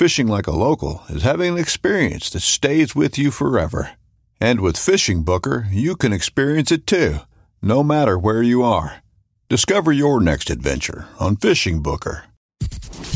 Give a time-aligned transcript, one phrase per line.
[0.00, 3.90] Fishing like a local is having an experience that stays with you forever.
[4.40, 7.18] And with FishingBooker, you can experience it too,
[7.60, 9.02] no matter where you are.
[9.50, 12.22] Discover your next adventure on FishingBooker.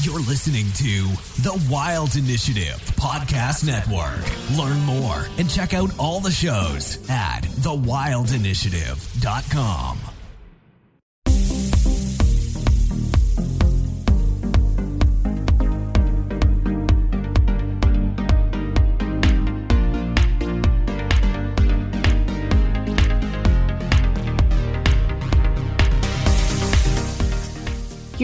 [0.03, 1.09] You're listening to
[1.41, 4.21] The Wild Initiative Podcast Network.
[4.59, 10.14] Learn more and check out all the shows at thewildinitiative.com.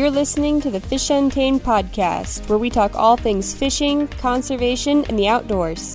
[0.00, 5.18] You're listening to the Fish Untamed podcast, where we talk all things fishing, conservation, and
[5.18, 5.94] the outdoors.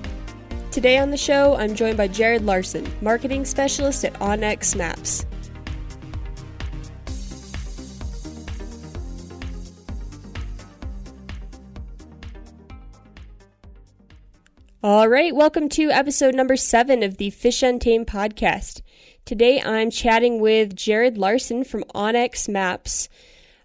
[0.69, 5.25] Today on the show, I'm joined by Jared Larsen, marketing specialist at onX Maps.
[14.83, 18.83] All right, welcome to episode number seven of the Fish Untamed podcast.
[19.25, 23.09] Today I'm chatting with Jared Larsen from onX Maps.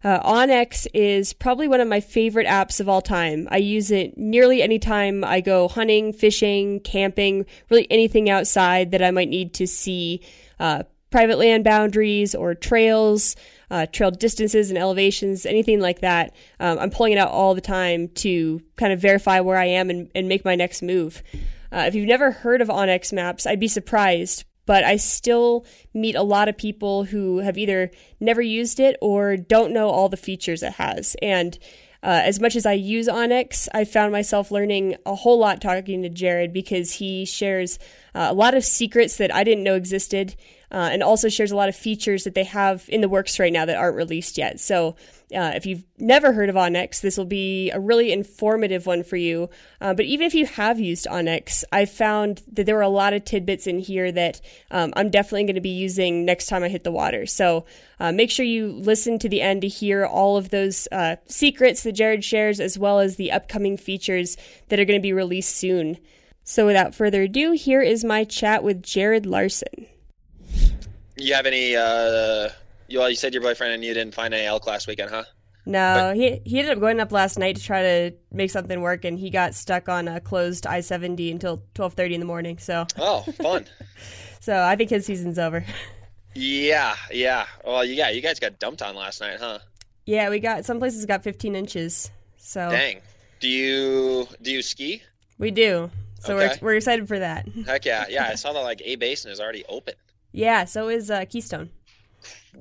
[0.02, 3.46] Uh, onX is probably one of my favorite apps of all time.
[3.50, 9.02] I use it nearly any time I go hunting, fishing, camping, really anything outside that
[9.02, 10.22] I might need to see
[10.58, 13.36] uh, private land boundaries or trails,
[13.70, 16.34] uh, trail distances and elevations, anything like that.
[16.60, 19.90] Um, I'm pulling it out all the time to kind of verify where I am
[19.90, 21.22] and, and make my next move.
[21.72, 26.14] Uh, if you've never heard of onX Maps, I'd be surprised but I still meet
[26.14, 30.16] a lot of people who have either never used it or don't know all the
[30.16, 31.16] features it has.
[31.20, 31.58] And
[32.04, 36.02] uh, as much as I use onX, I found myself learning a whole lot talking
[36.02, 37.80] to Jared because he shares
[38.14, 40.36] uh, a lot of secrets that I didn't know existed
[40.70, 43.52] uh, and also shares a lot of features that they have in the works right
[43.52, 44.60] now that aren't released yet.
[44.60, 44.94] So,
[45.34, 49.16] uh, if you've never heard of onX, this will be a really informative one for
[49.16, 49.48] you.
[49.80, 53.12] Uh, but even if you have used onX, I found that there were a lot
[53.12, 54.40] of tidbits in here that
[54.70, 57.26] um, I'm definitely going to be using next time I hit the water.
[57.26, 57.64] So,
[58.00, 61.82] uh, make sure you listen to the end to hear all of those uh, secrets
[61.82, 64.36] that Jared shares, as well as the upcoming features
[64.68, 65.98] that are going to be released soon.
[66.42, 69.86] So, without further ado, here is my chat with Jared Larsen.
[71.16, 71.76] You have any?
[72.90, 75.22] You, well, you said your boyfriend and you didn't find any elk last weekend, huh?
[75.64, 78.80] No, but, he he ended up going up last night to try to make something
[78.80, 82.26] work, and he got stuck on a closed I seventy until twelve thirty in the
[82.26, 82.58] morning.
[82.58, 83.66] So oh, fun.
[84.40, 85.64] so I think his season's over.
[86.34, 87.46] Yeah, yeah.
[87.64, 89.60] Well, yeah, you guys got dumped on last night, huh?
[90.04, 92.10] Yeah, we got some places got fifteen inches.
[92.38, 93.00] So dang.
[93.38, 95.02] Do you do you ski?
[95.38, 95.90] We do.
[96.20, 96.58] So okay.
[96.60, 97.46] we're we're excited for that.
[97.66, 98.28] Heck yeah, yeah.
[98.28, 99.94] I saw that like A Basin is already open.
[100.32, 101.70] Yeah, so is uh, Keystone.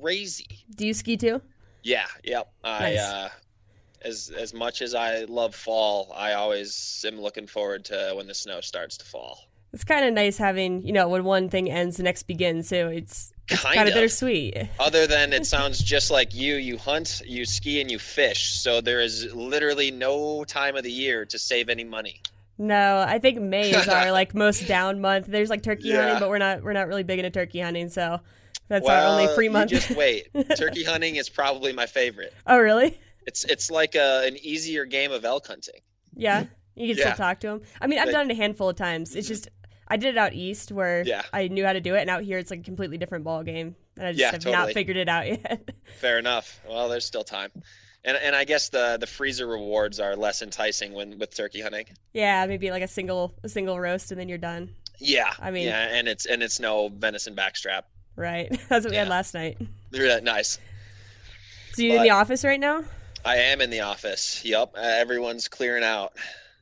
[0.00, 0.64] Crazy.
[0.74, 1.40] Do you ski too?
[1.82, 2.52] Yeah, yep.
[2.64, 3.28] I uh,
[4.02, 8.34] as as much as I love fall, I always am looking forward to when the
[8.34, 9.46] snow starts to fall.
[9.72, 12.68] It's kind of nice having you know when one thing ends, the next begins.
[12.68, 14.68] So it's it's kind, kind of bittersweet.
[14.78, 18.54] Other than it sounds just like you, you hunt, you ski, and you fish.
[18.54, 22.20] So there is literally no time of the year to save any money.
[22.58, 25.26] No, I think May is our like most down month.
[25.26, 26.02] There's like turkey yeah.
[26.02, 28.20] hunting, but we're not we're not really big into turkey hunting, so
[28.70, 29.70] that's well, our only free month.
[29.70, 30.28] just wait.
[30.56, 32.32] turkey hunting is probably my favorite.
[32.46, 32.98] Oh, really?
[33.26, 35.80] It's it's like a, an easier game of elk hunting.
[36.14, 36.44] Yeah,
[36.76, 37.12] you can yeah.
[37.12, 37.62] still talk to them.
[37.80, 39.16] I mean, I've done it a handful of times.
[39.16, 39.34] It's mm-hmm.
[39.34, 39.48] just
[39.88, 41.22] I did it out east where Yeah.
[41.32, 43.42] I knew how to do it, and out here it's like a completely different ball
[43.42, 44.66] game, and I just Yeah, have totally.
[44.66, 45.68] not figured it out yet.
[45.98, 46.60] Fair enough.
[46.66, 47.50] Well, there's still time.
[48.04, 51.86] And, and I guess the, the freezer rewards are less enticing when with turkey hunting.
[52.14, 54.70] yeah, maybe like a single a single roast, and then you're done.
[54.98, 57.82] Yeah, I mean- yeah, and it's and it's no venison backstrap.
[58.20, 58.50] Right.
[58.68, 59.56] That's what we had last night.
[59.92, 60.58] Really nice.
[61.72, 62.84] So you in the office right now?
[63.24, 64.44] I am in the office.
[64.44, 66.12] Yep, uh, everyone's clearing out.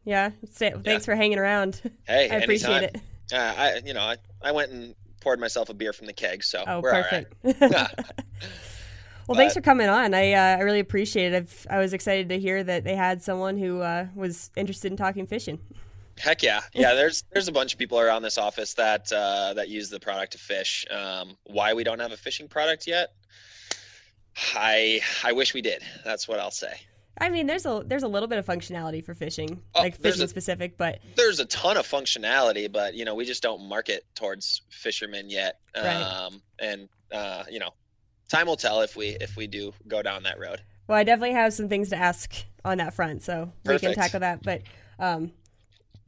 [0.04, 0.30] Yeah.
[0.52, 1.80] Say, thanks for hanging around.
[2.06, 3.02] Hey, I appreciate anytime.
[3.30, 3.34] it.
[3.34, 6.44] Uh, I you know I, I went and poured myself a beer from the keg,
[6.44, 7.26] so Oh, we're all right.
[7.42, 7.60] perfect.
[9.26, 10.14] well, thanks for coming on.
[10.14, 11.36] I uh, I really appreciate it.
[11.36, 14.96] I've, I was excited to hear that they had someone who uh, was interested in
[14.96, 15.58] talking fishing.
[16.20, 16.94] Heck yeah, yeah.
[16.94, 20.32] There's there's a bunch of people around this office that uh, that use the product
[20.32, 20.84] to fish.
[20.90, 23.10] Um, why we don't have a fishing product yet?
[24.54, 25.82] I I wish we did.
[26.04, 26.72] That's what I'll say.
[27.20, 30.22] I mean, there's a there's a little bit of functionality for fishing, Oh, like fishing
[30.22, 34.04] a- specific, but There's a ton of functionality, but you know we just don't market
[34.14, 35.58] towards fishermen yet.
[35.76, 35.84] Right.
[36.00, 37.70] Um, and uh, you know,
[38.28, 40.60] time will tell if we if we do go down that road.
[40.86, 42.32] well, I definitely have some things to ask
[42.64, 44.42] on that front, so we can tackle that.
[44.44, 44.62] But
[45.00, 45.32] um,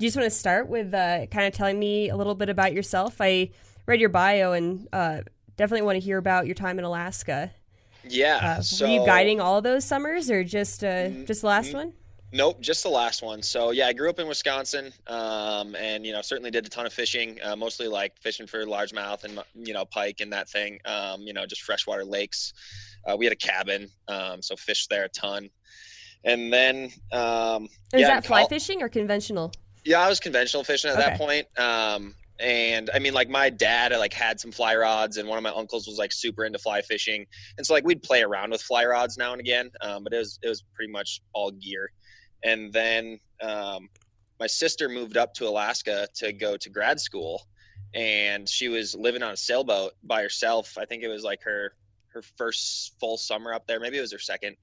[0.01, 2.49] do you just want to start with uh, kind of telling me a little bit
[2.49, 3.17] about yourself?
[3.21, 3.51] I
[3.85, 5.21] read your bio and uh,
[5.59, 7.53] definitely want to hear about your time in Alaska.
[8.09, 8.37] Yeah.
[8.37, 11.73] Uh, so were you guiding all those summers, or just uh, Mm, just the last
[11.73, 11.75] mm.
[11.75, 11.93] one?
[12.33, 13.43] Nope, just the last one.
[13.43, 16.87] So yeah, I grew up in Wisconsin, um, and you know certainly did a ton
[16.87, 20.79] of fishing, uh, mostly like fishing for largemouth and you know pike and that thing.
[20.87, 22.55] Um, you know just freshwater lakes.
[23.07, 25.51] Uh, we had a cabin, um, so fished there a ton.
[26.25, 29.53] And then um, Is yeah, that fly col- fishing or conventional?
[29.85, 31.47] Yeah, I was conventional fishing at that point.
[31.59, 35.45] Um, and I mean, like my dad, like had some fly rods, and one of
[35.45, 37.27] my uncles was like super into fly fishing,
[37.59, 39.71] and so like we'd play around with fly rods now and again.
[39.83, 41.93] Um, but it was it was pretty much all gear.
[42.43, 43.91] And then um,
[44.39, 47.43] my sister moved up to Alaska to go to grad school,
[47.95, 50.79] and she was living on a sailboat by herself.
[50.79, 51.75] I think it was like her
[52.09, 53.81] her first full summer up there.
[53.81, 54.57] Maybe it was her second.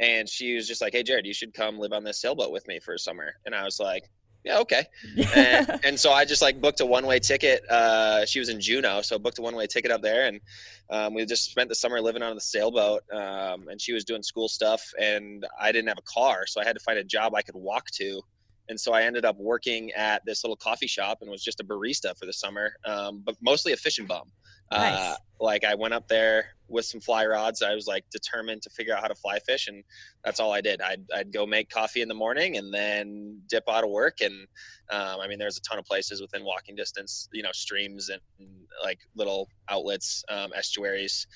[0.00, 2.66] And she was just like, "Hey, Jared, you should come live on this sailboat with
[2.68, 4.08] me for a summer." And I was like,
[4.44, 4.84] "Yeah, okay."
[5.36, 7.62] and, and so I just like booked a one way ticket.
[7.68, 10.40] Uh, she was in Juneau, so booked a one way ticket up there, and
[10.90, 13.02] um, we just spent the summer living on the sailboat.
[13.12, 16.64] Um, and she was doing school stuff, and I didn't have a car, so I
[16.64, 18.20] had to find a job I could walk to.
[18.68, 21.64] And so I ended up working at this little coffee shop and was just a
[21.64, 24.30] barista for the summer, um, but mostly a fishing bum.
[24.74, 27.62] Uh, like I went up there with some fly rods.
[27.62, 29.84] I was like determined to figure out how to fly fish, and
[30.24, 30.80] that's all I did.
[30.80, 34.20] I'd, I'd go make coffee in the morning and then dip out of work.
[34.20, 34.46] And
[34.90, 38.20] um, I mean, there's a ton of places within walking distance, you know, streams and,
[38.82, 41.26] like little outlets, um, estuaries,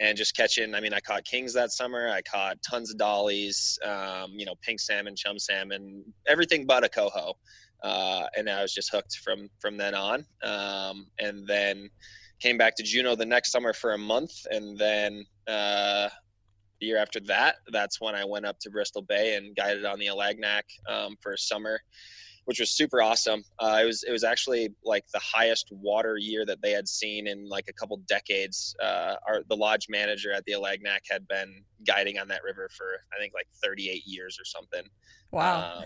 [0.00, 0.74] and just catching.
[0.74, 2.08] I mean, I caught kings that summer.
[2.08, 6.88] I caught tons of dollies, um, you know, pink salmon, chum salmon, everything but a
[6.88, 7.34] coho.
[7.82, 10.24] Uh, and I was just hooked from from then on.
[10.42, 11.90] Um, and then
[12.44, 16.10] came back to Juneau the next summer for a month, and then uh,
[16.78, 19.98] the year after that, that's when I went up to Bristol Bay and guided on
[19.98, 21.80] the Alagnak um, for a summer,
[22.44, 23.42] which was super awesome.
[23.58, 27.26] Uh, it was it was actually like the highest water year that they had seen
[27.26, 28.76] in like a couple decades.
[28.82, 33.00] Uh, our the lodge manager at the Alagnak had been guiding on that river for
[33.14, 34.86] I think like 38 years or something.
[35.30, 35.78] wow.
[35.78, 35.84] Um,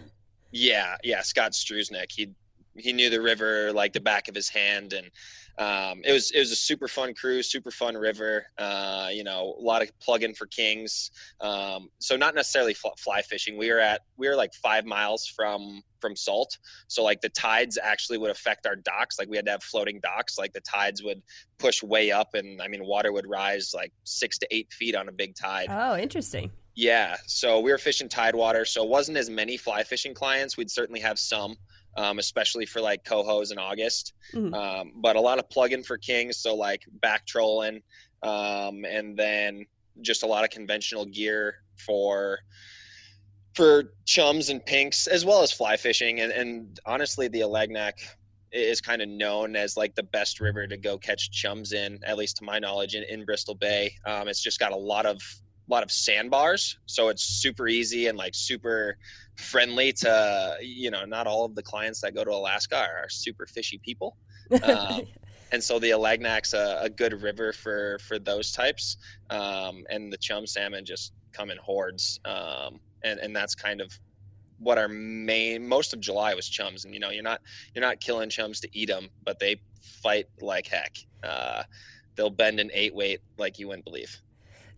[0.51, 2.11] yeah, yeah, Scott Struznik.
[2.11, 2.31] He
[2.79, 5.11] he knew the river like the back of his hand, and
[5.59, 8.47] um, it was it was a super fun cruise, super fun river.
[8.59, 11.11] Uh, you know, a lot of plug-in for kings.
[11.41, 13.59] Um, so not necessarily fl- fly fishing.
[13.59, 16.57] We were at we were like five miles from from salt,
[16.87, 19.19] so like the tides actually would affect our docks.
[19.19, 20.39] Like we had to have floating docks.
[20.39, 21.23] Like the tides would
[21.59, 25.09] push way up, and I mean water would rise like six to eight feet on
[25.09, 25.67] a big tide.
[25.71, 26.51] oh, interesting.
[26.81, 30.57] Yeah, so we were fishing tidewater, so it wasn't as many fly fishing clients.
[30.57, 31.57] We'd certainly have some,
[31.99, 34.13] um, especially for like cohos in August.
[34.33, 34.55] Mhm.
[34.55, 37.83] Um, but a lot of plug-in for kings, so like back trolling,
[38.23, 39.67] um, and then
[40.01, 42.39] just a lot of conventional gear for
[43.55, 46.21] for chums and pinks, as well as fly fishing.
[46.21, 47.95] And, and honestly, the Alagnak
[48.53, 52.17] is kind of known as like the best river to go catch chums in, at
[52.17, 53.93] least to my knowledge, in, in Bristol Bay.
[54.07, 55.21] Um, it's just got a lot of
[55.69, 58.97] lot of sandbars, so it's super easy and like super
[59.39, 61.05] friendly to you know.
[61.05, 64.17] Not all of the clients that go to Alaska are, are super fishy people,
[64.63, 65.03] um,
[65.53, 68.97] and so the Alagnak's a, a good river for for those types.
[69.31, 73.93] Um, and the chum salmon just come in hordes, um, and and that's kind of
[74.59, 76.85] what our main most of July was chums.
[76.85, 77.41] And you know, you're not
[77.75, 79.61] you're not killing chums to eat them, but they
[80.03, 80.97] fight like heck.
[81.23, 81.63] Uh,
[82.17, 84.21] they'll bend an eight weight like you wouldn't believe.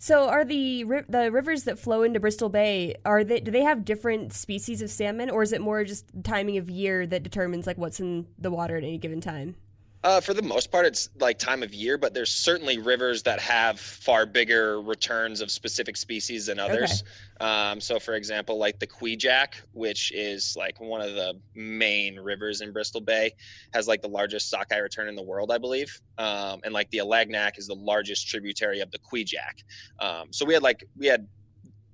[0.02, 3.84] So, are the the rivers that flow into Bristol Bay are they do they have
[3.84, 7.76] different species of salmon, or is it more just timing of year that determines like
[7.76, 9.56] what's in the water at any given time?
[10.02, 13.38] Uh, for the most part, it's like time of year, but there's certainly rivers that
[13.38, 17.04] have far bigger returns of specific species than others.
[17.40, 22.62] Um, so, for example, like the Kvichak, which is like one of the main rivers
[22.62, 23.32] in Bristol Bay,
[23.74, 26.00] has like the largest sockeye return in the world, I believe.
[26.16, 29.62] Um, and like the Alagnak is the largest tributary of the Kvichak.
[29.98, 31.28] Um, so we had like we had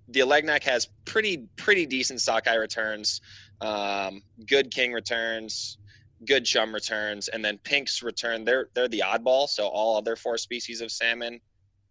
[0.09, 3.21] the Alagnak has pretty pretty decent sockeye returns,
[3.61, 5.79] um, good king returns
[6.25, 8.45] good chum returns, and then pinks return.
[8.45, 9.49] They're they're the oddball.
[9.49, 11.41] So all other four species of salmon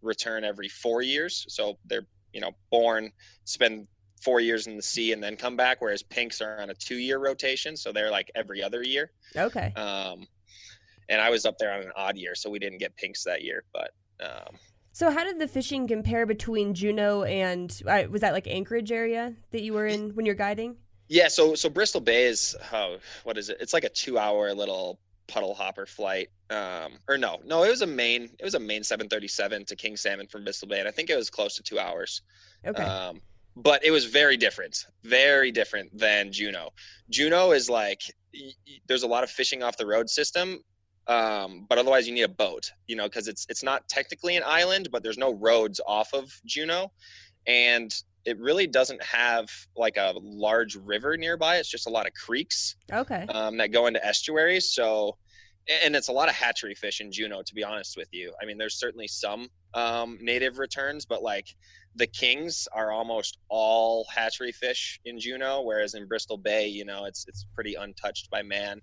[0.02, 1.46] return every four years.
[1.48, 3.12] So they're you know born,
[3.44, 3.86] spend
[4.22, 5.80] four years in the sea, and then come back.
[5.80, 9.10] Whereas pinks are on a two year rotation, so they're like every other year.
[9.36, 9.72] Okay.
[9.74, 10.26] Um,
[11.08, 13.42] and I was up there on an odd year, so we didn't get pinks that
[13.42, 13.90] year, but.
[14.18, 14.56] Um,
[14.92, 19.34] so how did the fishing compare between Juneau and uh, was that like Anchorage area
[19.50, 20.76] that you were in when you're guiding?
[21.08, 23.58] Yeah, so so Bristol Bay is oh, what is it?
[23.60, 24.98] It's like a two hour little
[25.28, 26.28] puddle hopper flight.
[26.50, 29.96] Um, or no, no, it was a main it was a main 737 to King
[29.96, 32.22] Salmon from Bristol Bay, and I think it was close to two hours.
[32.66, 32.82] Okay.
[32.82, 33.20] Um,
[33.56, 36.70] but it was very different, very different than Juneau.
[37.08, 38.02] Juneau is like
[38.34, 40.60] y- y- there's a lot of fishing off the road system,
[41.06, 44.42] um, but otherwise you need a boat, you know, because it's it's not technically an
[44.44, 46.92] island, but there's no roads off of Juneau,
[47.46, 47.92] and
[48.26, 51.56] it really doesn't have like a large river nearby.
[51.56, 53.24] It's just a lot of creeks okay.
[53.28, 54.72] um, that go into estuaries.
[54.72, 55.16] So,
[55.84, 58.34] and it's a lot of hatchery fish in Juneau, to be honest with you.
[58.42, 61.46] I mean, there's certainly some um, native returns, but like
[61.94, 67.04] the kings are almost all hatchery fish in Juneau, whereas in Bristol Bay, you know,
[67.04, 68.80] it's it's pretty untouched by man.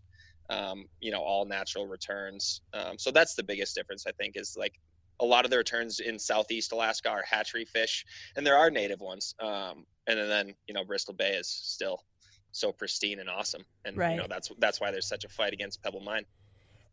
[0.50, 2.62] Um, you know, all natural returns.
[2.74, 4.74] Um, so that's the biggest difference, I think, is like
[5.20, 8.06] a lot of the returns in Southeast Alaska are hatchery fish,
[8.36, 9.36] and there are native ones.
[9.40, 12.04] Um, and then you know, Bristol Bay is still
[12.52, 14.12] so pristine and awesome, and Right.
[14.12, 16.26] you know that's that's why there's such a fight against Pebble Mine.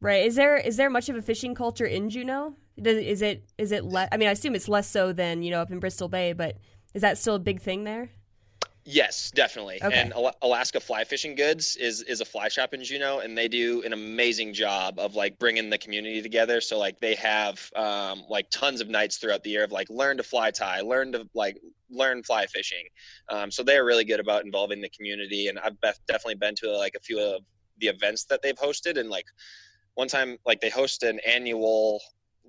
[0.00, 0.24] Right.
[0.24, 2.54] Is there is there much of a fishing culture in Juneau?
[2.80, 4.08] Does, is it is it less?
[4.12, 6.56] I mean, I assume it's less so than you know up in Bristol Bay, but
[6.94, 8.10] is that still a big thing there?
[8.92, 9.80] Yes, definitely.
[9.82, 10.00] Okay.
[10.00, 13.82] And Alaska Fly Fishing Goods is is a fly shop in Juneau, and they do
[13.84, 16.60] an amazing job of like bringing the community together.
[16.60, 20.16] So like they have um, like tons of nights throughout the year of like learn
[20.16, 21.56] to fly tie, learn to like
[21.88, 22.84] learn fly fishing.
[23.28, 26.56] Um, so they are really good about involving the community, and I've bef- definitely been
[26.56, 27.42] to like a few of
[27.78, 29.26] the events that they've hosted, and like
[29.94, 32.00] one time like they host an annual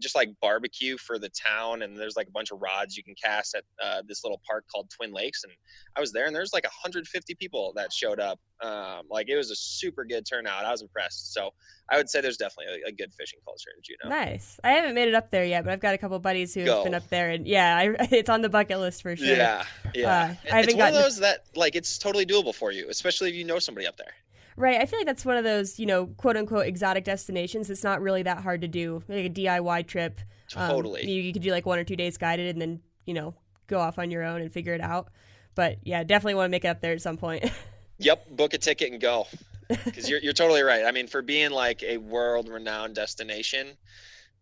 [0.01, 3.15] just like barbecue for the town and there's like a bunch of rods you can
[3.23, 5.53] cast at uh, this little park called twin lakes and
[5.95, 9.49] i was there and there's like 150 people that showed up um, like it was
[9.51, 11.49] a super good turnout i was impressed so
[11.89, 14.59] i would say there's definitely a, a good fishing culture in juneau Nice.
[14.63, 16.83] I haven't made it up there yet, but I've got a couple buddies who've Go.
[16.83, 19.25] been up there, and yeah, I, it's on the bucket list for sure.
[19.27, 22.53] yeah yeah Uh, I it's haven't one gotten- of those that like it's totally doable
[22.53, 24.13] for you especially if you know somebody up there
[24.57, 24.79] Right.
[24.81, 27.69] I feel like that's one of those, you know, quote unquote exotic destinations.
[27.69, 30.19] It's not really that hard to do, like a DIY trip.
[30.55, 31.07] Um, Totally.
[31.09, 33.33] you, you could do like one or two days guided and then, you know,
[33.67, 35.09] go off on your own and figure it out.
[35.55, 37.49] But yeah, definitely want to make it up there at some point.
[38.03, 39.27] Yep, book a ticket and go.
[39.67, 40.85] Because you're you're totally right.
[40.85, 43.77] I mean, for being like a world renowned destination,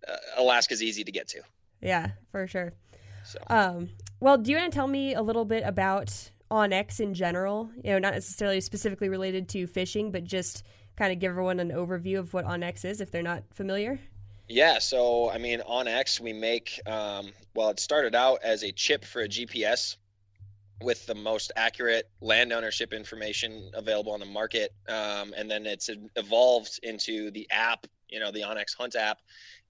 [0.07, 1.41] uh, Alaska's easy to get to.
[1.81, 2.71] yeah, for sure.
[3.25, 3.89] So Um,
[4.21, 7.69] well, do you want to tell me a little bit about OnX in general?
[7.83, 10.63] You know, not necessarily specifically related to fishing, but just
[10.97, 13.99] kind of give everyone an overview of what OnX is if they're not familiar.
[14.47, 18.71] yeah, so I mean, on X we make um, well, it started out as a
[18.71, 19.95] chip for a GPS
[20.81, 25.89] with the most accurate land ownership information available on the market, um, and then it's
[26.15, 27.85] evolved into the app.
[28.09, 29.19] You know, the onX Hunt app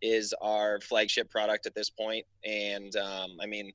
[0.02, 3.72] is our flagship product at this point, and um, I mean,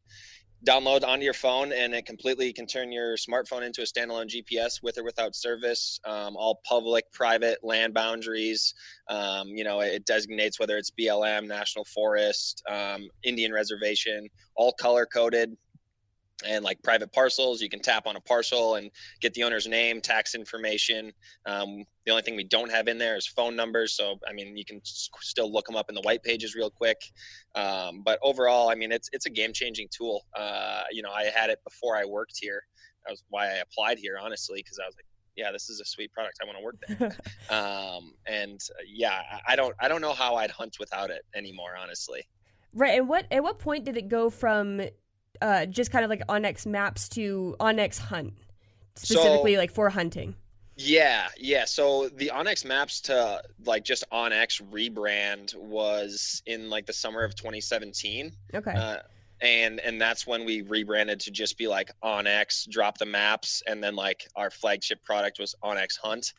[0.65, 4.83] download onto your phone and it completely can turn your smartphone into a standalone GPS
[4.83, 6.01] with or without service.
[6.05, 8.75] Um, all public, private land boundaries.
[9.09, 15.07] Um, you know, it designates whether it's BLM, National Forest, um, Indian Reservation, all color
[15.07, 15.57] coded.
[16.45, 20.01] And like private parcels, you can tap on a parcel and get the owner's name,
[20.01, 21.13] tax information.
[21.47, 23.93] Um, the only thing we don't have in there is phone numbers.
[23.97, 27.01] So, I mean, you can still look them up in the white pages real quick.
[27.55, 30.27] Um, but overall, I mean, it's it's a game changing tool.
[30.37, 32.61] Uh, you know, I had it before I worked here.
[33.07, 35.85] That was why I applied here, honestly, because I was like, yeah, this is a
[35.85, 36.39] sweet product.
[36.43, 37.17] I want to work there.
[37.57, 41.23] um, and uh, yeah, I- I don't I don't know how I'd hunt without it
[41.35, 42.27] anymore, honestly.
[42.73, 42.99] Right.
[42.99, 44.83] And what at what point did it go from
[45.41, 48.35] uh, just kind of like onX maps to onX Hunt,
[48.97, 50.35] specifically like for hunting?
[50.77, 51.65] Yeah, yeah.
[51.65, 57.35] So the onX Maps to like just onX rebrand was in like the summer of
[57.37, 58.33] 2017.
[58.55, 58.73] Okay.
[58.73, 58.97] Uh,
[59.41, 63.83] and and that's when we rebranded to just be like onX, drop the maps, and
[63.83, 66.33] then like our flagship product was onX Hunt.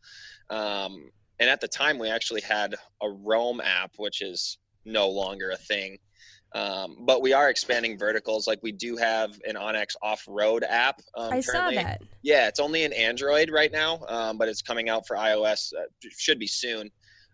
[0.49, 5.51] Um, and at the time, we actually had a Roam app, which is no longer
[5.51, 5.97] a thing.
[6.53, 8.47] Um, but we are expanding verticals.
[8.47, 11.01] Like we do have an onX off-road app.
[11.15, 12.01] Um, I saw that.
[12.21, 15.73] Yeah, it's only in Android right now, um, but it's coming out for iOS.
[15.73, 15.83] Uh,
[16.17, 16.89] should be soon.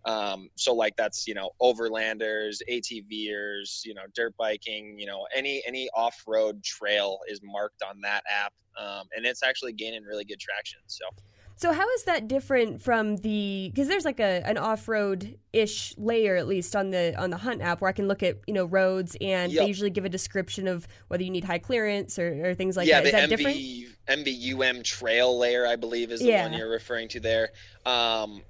[0.06, 5.62] Um, so like that's you know overlanders, ATVers, you know dirt biking, you know any
[5.68, 10.40] any off-road trail is marked on that app, um, and it's actually gaining really good
[10.40, 10.80] traction.
[10.88, 11.06] So.
[11.56, 15.94] So how is that different from the because there's like a an off road ish
[15.98, 18.54] layer at least on the on the Hunt app where I can look at you
[18.54, 19.64] know roads and yep.
[19.64, 22.88] they usually give a description of whether you need high clearance or, or things like
[22.88, 23.06] yeah, that.
[23.08, 24.26] Is that MV, different?
[24.26, 26.44] MVUM trail layer I believe is the yeah.
[26.44, 27.50] one you're referring to there.
[27.86, 28.42] Um,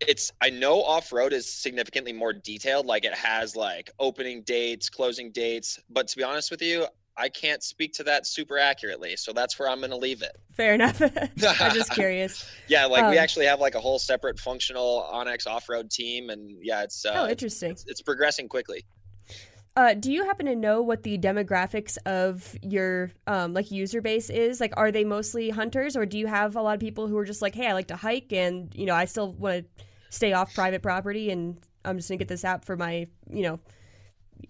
[0.00, 2.86] it's I know off road is significantly more detailed.
[2.86, 5.78] Like it has like opening dates, closing dates.
[5.90, 6.86] But to be honest with you,
[7.18, 10.38] I can't speak to that super accurately, so that's where I'm going to leave it.
[10.52, 11.00] Fair enough.
[11.60, 12.48] I'm just curious.
[12.68, 16.56] yeah, like um, we actually have like a whole separate functional onX off-road team, and
[16.62, 17.70] yeah, it's uh, oh interesting.
[17.70, 18.84] It's, it's progressing quickly.
[19.76, 24.30] Uh, do you happen to know what the demographics of your um, like user base
[24.30, 24.58] is?
[24.58, 27.26] Like, are they mostly hunters, or do you have a lot of people who are
[27.26, 30.32] just like, "Hey, I like to hike, and you know, I still want to stay
[30.32, 33.60] off private property, and I'm just gonna get this app for my you know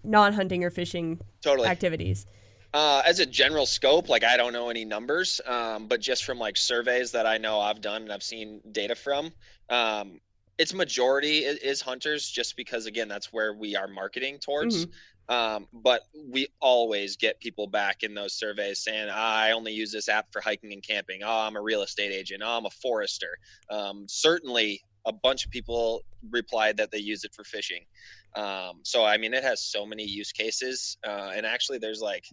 [0.03, 1.67] non-hunting or fishing totally.
[1.67, 2.25] activities."
[2.73, 6.37] Uh, as a general scope, like I don't know any numbers, um, but just from
[6.37, 9.31] like surveys that I know I've done and I've seen data from,
[9.69, 10.19] um,
[10.57, 14.85] its majority is, is, hunters, just because again that's where we are marketing towards.
[14.85, 14.91] Mm-hmm.
[15.29, 20.07] Um, but we always get people back in those surveys saying, I only use this
[20.07, 21.21] app for hiking and camping.
[21.23, 22.41] Oh, I'm a real estate agent.
[22.45, 23.37] Oh, I'm a forester.
[23.69, 27.83] Um, certainly, a bunch of people replied that they use it for fishing.
[28.35, 30.97] Um, so, I mean, it has so many use cases.
[31.05, 32.25] Uh, and actually, there's like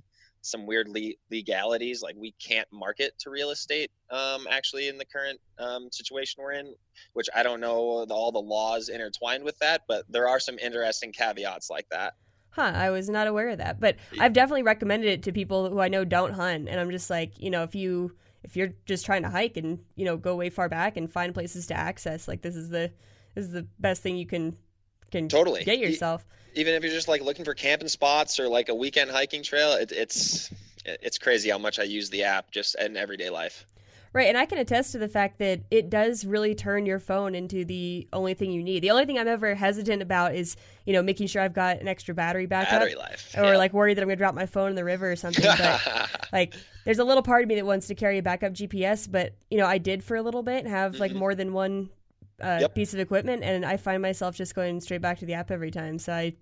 [0.45, 5.05] some weird le- legalities like we can't market to real estate um, actually in the
[5.05, 6.75] current um, situation we're in
[7.15, 10.59] which i don't know the, all the laws intertwined with that but there are some
[10.59, 12.15] interesting caveats like that.
[12.51, 15.81] Huh i was not aware of that but i've definitely recommended it to people who
[15.81, 18.15] i know don't hunt and i'm just like you know if you
[18.45, 21.35] if you're just trying to hike and you know go way far back and find
[21.35, 22.93] places to access like this is the
[23.35, 24.57] this is the best thing you can
[25.11, 25.65] can totally.
[25.65, 29.11] get yourself even if you're just like looking for camping spots or like a weekend
[29.11, 30.51] hiking trail, it, it's
[30.85, 33.67] it's crazy how much I use the app just in everyday life.
[34.15, 37.35] Right, and I can attest to the fact that it does really turn your phone
[37.35, 38.85] into the only thing you need.
[38.85, 41.89] The only thing I'm ever hesitant about is, you know, making sure I've got an
[41.89, 43.57] extra battery backup, battery life, or yeah.
[43.57, 45.45] like worried that I'm going to drop my phone in the river or something.
[45.45, 49.11] But like, there's a little part of me that wants to carry a backup GPS,
[49.11, 51.01] but you know, I did for a little bit have mm-hmm.
[51.01, 51.91] like more than one
[52.41, 52.75] uh, yep.
[52.77, 55.73] piece of equipment, and I find myself just going straight back to the app every
[55.73, 55.99] time.
[55.99, 56.35] So I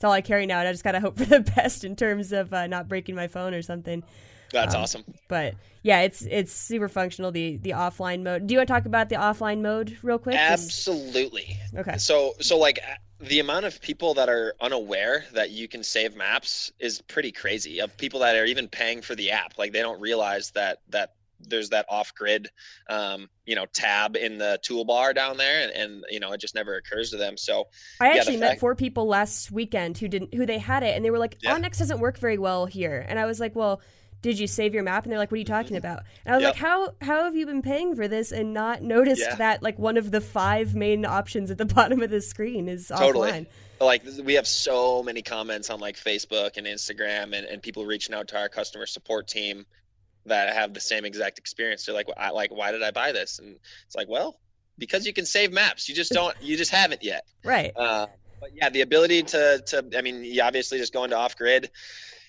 [0.00, 2.32] it's all I carry now, and I just gotta hope for the best in terms
[2.32, 4.02] of uh, not breaking my phone or something.
[4.50, 5.04] That's um, awesome.
[5.28, 7.30] But yeah, it's it's super functional.
[7.30, 8.46] The the offline mode.
[8.46, 10.36] Do you want to talk about the offline mode real quick?
[10.36, 11.54] Absolutely.
[11.76, 11.98] Okay.
[11.98, 12.78] So so like
[13.20, 17.78] the amount of people that are unaware that you can save maps is pretty crazy.
[17.80, 21.12] Of people that are even paying for the app, like they don't realize that that
[21.48, 22.48] there's that off grid,
[22.88, 26.54] um, you know, tab in the toolbar down there, and, and, you know, it just
[26.54, 27.36] never occurs to them.
[27.36, 27.68] So
[28.00, 31.04] I actually yeah, met four people last weekend who didn't, who they had it, and
[31.04, 31.58] they were like, yeah.
[31.58, 33.80] onX doesn't work very well here, and I was like, well.
[34.22, 35.04] Did you save your map?
[35.04, 35.86] And they're like, "What are you talking mm-hmm.
[35.86, 36.52] about?" And I was yep.
[36.52, 39.36] like, "How how have you been paying for this and not noticed yeah.
[39.36, 42.88] that like one of the five main options at the bottom of the screen is
[42.88, 43.30] totally.
[43.30, 43.46] offline?"
[43.80, 48.14] like we have so many comments on like facebook and instagram and, and people reaching
[48.14, 49.64] out to our customer support team
[50.26, 51.86] that have the same exact experience.
[51.86, 53.38] They're like, I, like, why did I buy this?
[53.38, 53.56] And
[53.86, 54.38] it's like, well,
[54.78, 55.88] because you can save maps.
[55.88, 57.24] You just don't, you just haven't yet.
[57.44, 57.72] Right.
[57.76, 58.06] Uh,
[58.40, 61.70] but yeah, the ability to, to, I mean, you obviously just go into off grid,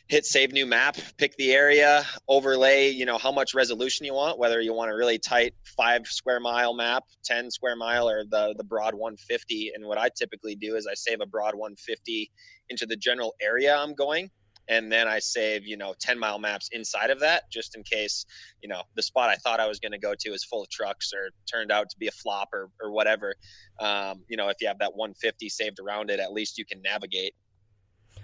[0.08, 4.38] hit save new map, pick the area, overlay, you know, how much resolution you want,
[4.38, 8.54] whether you want a really tight five square mile map, 10 square mile, or the,
[8.58, 9.72] the broad 150.
[9.74, 12.30] And what I typically do is I save a broad 150
[12.70, 14.30] into the general area I'm going
[14.72, 18.26] and then I save you know 10 mile maps inside of that just in case
[18.64, 20.70] you know the spot I thought I was going to go to is full of
[20.70, 23.36] trucks or turned out to be a flop or or whatever.
[23.80, 26.82] Um, you know if you have that 150 saved around it, at least you can
[26.82, 27.36] navigate.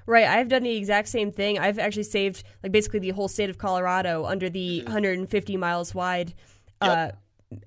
[0.05, 1.59] Right, I've done the exact same thing.
[1.59, 4.85] I've actually saved like basically the whole state of Colorado under the mm-hmm.
[4.85, 6.33] 150 miles wide.
[6.81, 7.13] Yep.
[7.13, 7.15] Uh,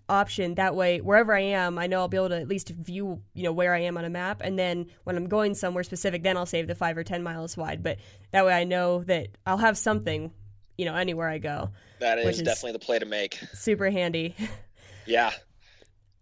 [0.09, 3.23] option that way wherever i am i know i'll be able to at least view
[3.33, 6.23] you know where i am on a map and then when i'm going somewhere specific
[6.23, 7.97] then i'll save the five or ten miles wide but
[8.31, 10.31] that way i know that i'll have something
[10.77, 14.35] you know anywhere i go that is, is definitely the play to make super handy
[15.07, 15.31] yeah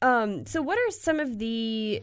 [0.03, 2.01] um so what are some of the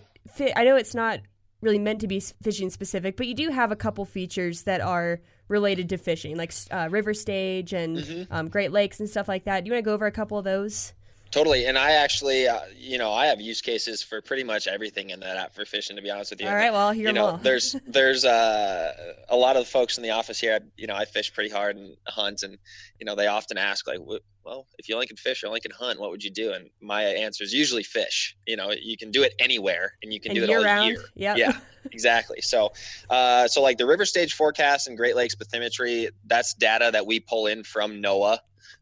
[0.58, 1.22] i know it's not
[1.66, 5.20] really meant to be fishing specific, but you do have a couple features that are
[5.48, 8.34] related to fishing, like uh, River Stage and mm-hmm.
[8.34, 9.64] um, Great Lakes and stuff like that.
[9.64, 10.94] Do you want to go over a couple of those?
[11.32, 15.10] Totally, and I actually, uh, you know, I have use cases for pretty much everything
[15.10, 15.96] in that app for fishing.
[15.96, 16.72] To be honest with you, all right.
[16.72, 18.94] Well, here you know, there's there's uh,
[19.30, 20.60] a lot of folks in the office here.
[20.78, 22.58] You know, I fish pretty hard and hunt, and
[23.00, 24.00] you know, they often ask like,
[24.46, 26.54] well, if you only can fish or only can hunt, what would you do?
[26.54, 28.36] And my answer is usually fish.
[28.46, 30.88] You know, you can do it anywhere, and you can and do it all round.
[30.90, 31.04] year.
[31.16, 31.38] Yep.
[31.38, 31.52] Yeah,
[31.92, 32.42] exactly.
[32.42, 32.72] So,
[33.10, 37.20] uh, so like the river stage forecast and Great Lakes bathymetry, that's data that we
[37.20, 38.38] pull in from NOAA.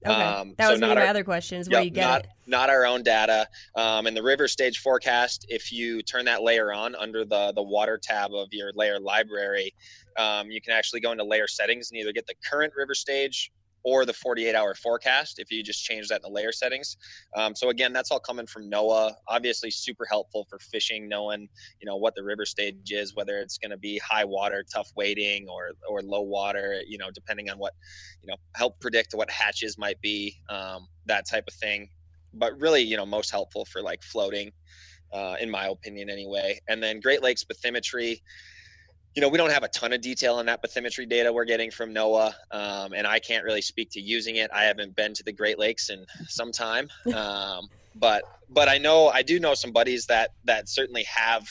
[0.06, 0.22] Okay.
[0.22, 1.70] Um, that was so one of my other questions.
[1.70, 2.28] Where yep, you get not, it?
[2.46, 3.48] Not our own data.
[3.76, 7.64] Um, and the river stage forecast, if you turn that layer on under the the
[7.64, 9.74] water tab of your layer library,
[10.18, 13.52] um, you can actually go into layer settings and either get the current river stage
[13.84, 16.98] or the 48 hour forecast if you just change that in the layer settings.
[17.36, 19.14] Um, so again, that's all coming from NOAA.
[19.28, 21.48] Obviously, super helpful for fishing, knowing
[21.82, 24.92] you know what the river stage is, whether it's going to be high water, tough
[24.96, 26.82] wading, or or low water.
[26.88, 27.74] You know, depending on what
[28.22, 31.90] you know, help predict what hatches might be, um, that type of thing.
[32.34, 34.52] But really, you know, most helpful for like floating,
[35.14, 36.60] uh, in my opinion, anyway.
[36.68, 38.22] And then Great Lakes bathymetry
[39.16, 41.70] you know, we don't have a ton of detail on that bathymetry data we're getting
[41.70, 44.50] from NOAA, um, and I can't really speak to using it.
[44.54, 49.10] I haven't been to the Great Lakes in some time, um, but but I know
[49.10, 51.48] I do know some buddies that that certainly have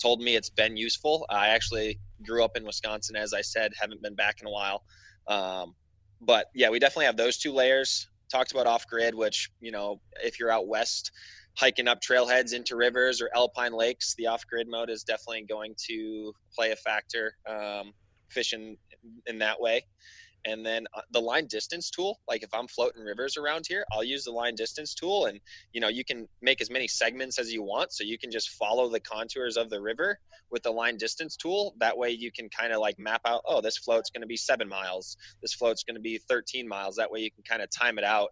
[0.00, 1.26] told me it's been useful.
[1.28, 4.82] I actually grew up in Wisconsin, as I said, haven't been back in a while,
[5.28, 5.74] um,
[6.20, 8.08] but yeah, we definitely have those two layers.
[8.30, 11.10] Talked about off grid, which you know, if you're out west
[11.56, 15.74] hiking up trailheads into rivers or alpine lakes, the off grid mode is definitely going
[15.88, 17.92] to play a factor um,
[18.30, 18.76] fishing
[19.26, 19.84] in that way.
[20.44, 24.04] And then uh, the line distance tool, like if I'm floating rivers around here, I'll
[24.04, 25.40] use the line distance tool and
[25.72, 27.92] you know, you can make as many segments as you want.
[27.92, 30.18] So you can just follow the contours of the river
[30.50, 31.74] with the line distance tool.
[31.78, 34.36] That way you can kind of like map out, oh, this float's going to be
[34.36, 35.16] seven miles.
[35.40, 36.96] This float's going to be 13 miles.
[36.96, 38.30] That way you can kind of time it out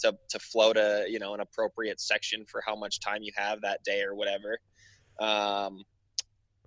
[0.00, 3.60] to, to float a, you know, an appropriate section for how much time you have
[3.62, 4.58] that day or whatever.
[5.20, 5.84] Um,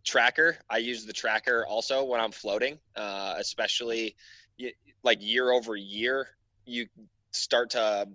[0.04, 4.16] tracker, I use the tracker also when I'm floating, uh, especially
[5.04, 6.28] like year over year,
[6.66, 6.88] you
[7.32, 8.08] start to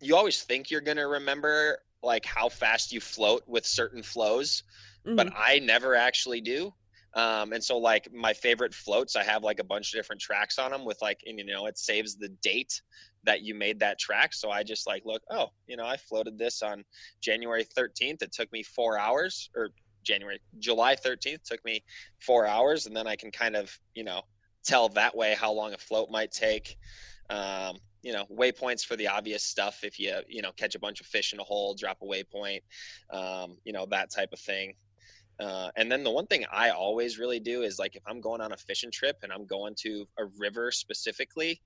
[0.00, 4.62] you always think you're going to remember like how fast you float with certain flows,
[5.06, 5.16] mm-hmm.
[5.16, 6.72] but I never actually do.
[7.14, 10.58] Um, and so like my favorite floats, I have like a bunch of different tracks
[10.58, 12.80] on them with like, and you know, it saves the date
[13.24, 14.32] that you made that track.
[14.32, 16.84] So I just like, look, oh, you know, I floated this on
[17.20, 18.22] January 13th.
[18.22, 19.70] It took me four hours or
[20.02, 21.82] January, July 13th took me
[22.20, 22.86] four hours.
[22.86, 24.22] And then I can kind of, you know,
[24.64, 26.76] tell that way how long a float might take.
[27.28, 29.84] Um, you know, waypoints for the obvious stuff.
[29.84, 32.60] If you, you know, catch a bunch of fish in a hole, drop a waypoint,
[33.10, 34.74] um, you know, that type of thing.
[35.38, 38.40] Uh, and then the one thing I always really do is like if I'm going
[38.40, 41.62] on a fishing trip and I'm going to a river specifically,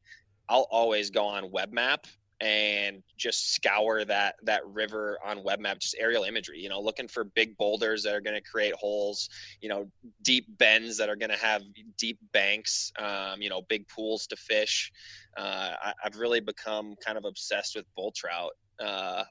[0.48, 2.06] I'll always go on web map
[2.40, 7.06] and just scour that that river on web map just aerial imagery you know looking
[7.06, 9.28] for big boulders that are going to create holes
[9.60, 9.88] you know
[10.22, 11.62] deep bends that are going to have
[11.96, 14.92] deep banks um, you know big pools to fish.
[15.36, 19.24] Uh, I, have really become kind of obsessed with bull trout uh,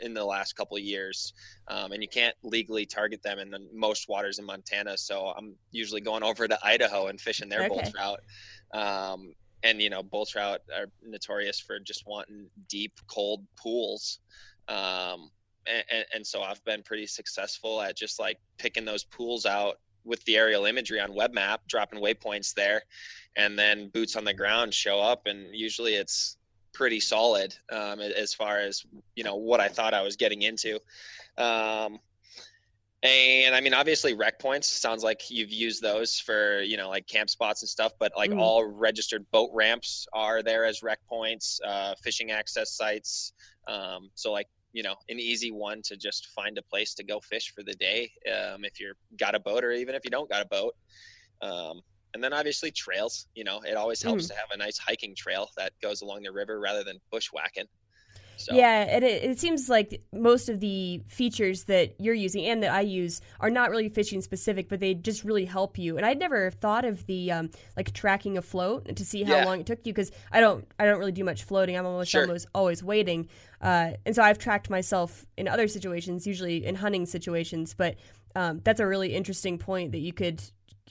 [0.00, 1.32] in the last couple of years.
[1.66, 5.54] Um, and you can't legally target them in the most waters in montana so i'm
[5.70, 7.68] usually going over to idaho and fishing their okay.
[7.68, 8.20] bull trout.
[8.72, 14.20] Um, and you know bull trout are notorious for just wanting deep cold pools.
[14.68, 15.30] Um,
[15.66, 20.24] and, and, so i've been pretty successful at just like picking those pools out with
[20.24, 22.82] the aerial imagery on web map dropping waypoints there
[23.36, 26.38] and then boots on the ground show up and usually it's
[26.72, 30.78] pretty solid um, as far as you know what i thought i was getting into.
[31.36, 32.00] Um,
[33.02, 37.06] and I mean, obviously, rec points sounds like you've used those for you know like
[37.06, 37.92] camp spots and stuff.
[37.98, 38.40] But like mm.
[38.40, 43.32] all registered boat ramps are there as rec points, uh, fishing access sites.
[43.68, 47.20] Um, so like you know, an easy one to just find a place to go
[47.20, 50.28] fish for the day um, if you're got a boat or even if you don't
[50.28, 50.74] got a boat.
[51.40, 51.80] Um,
[52.14, 53.26] and then obviously trails.
[53.34, 54.28] You know, it always helps mm.
[54.28, 57.66] to have a nice hiking trail that goes along the river rather than bushwhacking.
[58.38, 58.54] So.
[58.54, 62.70] Yeah, and it, it, seems like most of the features that you're using and that
[62.70, 65.96] I use are not really fishing specific, but they just really help you.
[65.96, 69.44] And I'd never thought of the um, like tracking a float to see how yeah.
[69.44, 71.76] long it took you because I don't I don't really do much floating.
[71.76, 72.22] I'm almost sure.
[72.22, 73.28] almost always waiting,
[73.60, 77.74] uh, and so I've tracked myself in other situations, usually in hunting situations.
[77.74, 77.96] But
[78.36, 80.40] um, that's a really interesting point that you could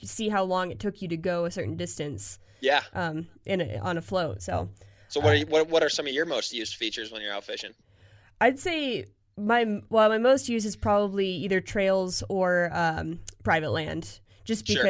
[0.02, 2.38] see how long it took you to go a certain distance.
[2.60, 2.82] Yeah.
[2.92, 4.42] Um, in a, on a float.
[4.42, 4.68] So.
[5.08, 7.32] So what are you, what what are some of your most used features when you're
[7.32, 7.72] out fishing?
[8.40, 14.20] I'd say my well, my most use is probably either trails or um, private land,
[14.44, 14.82] just Sure.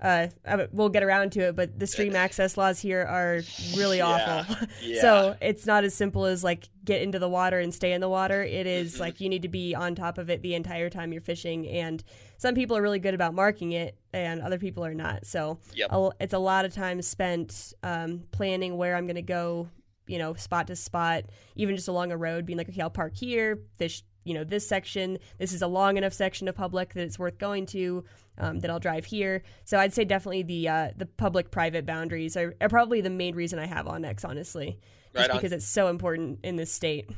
[0.00, 0.28] Uh,
[0.72, 1.56] we'll get around to it.
[1.56, 3.40] But the stream access laws here are
[3.76, 4.44] really Yeah.
[4.48, 4.66] awful.
[4.82, 5.00] Yeah.
[5.00, 8.08] so it's not as simple as like get into the water and stay in the
[8.08, 8.42] water.
[8.42, 9.00] It is Mm-hmm.
[9.00, 12.02] like you need to be on top of it the entire time you're fishing, and
[12.38, 15.26] some people are really good about marking it, and other people are not.
[15.26, 15.90] So Yep.
[16.20, 19.68] it's a lot of time spent um, planning where I'm going to go,
[20.06, 21.24] you know, spot to spot,
[21.56, 24.66] even just along a road, being like, okay, I'll park here, fish, you know, this
[24.66, 25.18] section.
[25.38, 28.04] This is a long enough section of public that it's worth going to.
[28.38, 29.42] Um, that I'll drive here.
[29.64, 33.34] So I'd say definitely the uh, the public private boundaries are, are probably the main
[33.34, 34.78] reason I have onX, honestly,
[35.14, 37.08] just Right because it's so important in this state.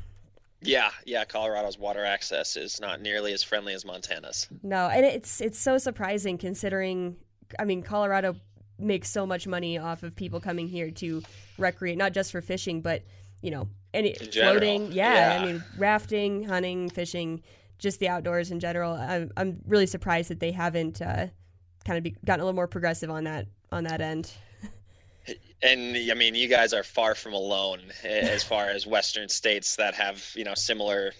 [0.62, 1.24] Yeah, yeah.
[1.24, 4.46] Colorado's water access is not nearly as friendly as Montana's.
[4.62, 7.16] No, and it's it's so surprising considering
[7.58, 8.36] I mean Colorado
[8.78, 11.22] makes so much money off of people coming here to
[11.58, 13.02] recreate not just for fishing but
[13.42, 15.42] you know any In floating yeah, yeah.
[15.42, 17.42] I mean rafting, hunting, fishing,
[17.78, 18.92] just the outdoors in general.
[18.92, 21.26] I'm I'm really surprised that they haven't uh,
[21.84, 24.32] kind of be, gotten a little more progressive on that on that end.
[25.62, 29.94] And I mean, you guys are far from alone as far as Western states that
[29.94, 31.12] have you know similar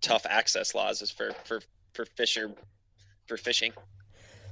[0.00, 1.60] tough access laws as for for
[1.92, 2.52] for fisher
[3.26, 3.72] for fishing.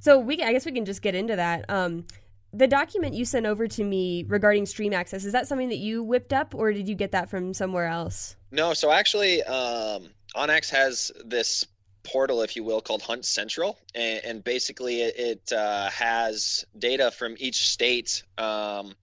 [0.00, 1.64] So we, I guess we can just get into that.
[1.68, 2.04] Um,
[2.52, 6.02] the document you sent over to me regarding stream access is that something that you
[6.02, 8.36] whipped up, or did you get that from somewhere else?
[8.50, 11.66] No, so actually, um, onX has this
[12.02, 17.10] portal, if you will, called Hunt Central, and, and basically it, it uh, has data
[17.10, 18.94] from each state um,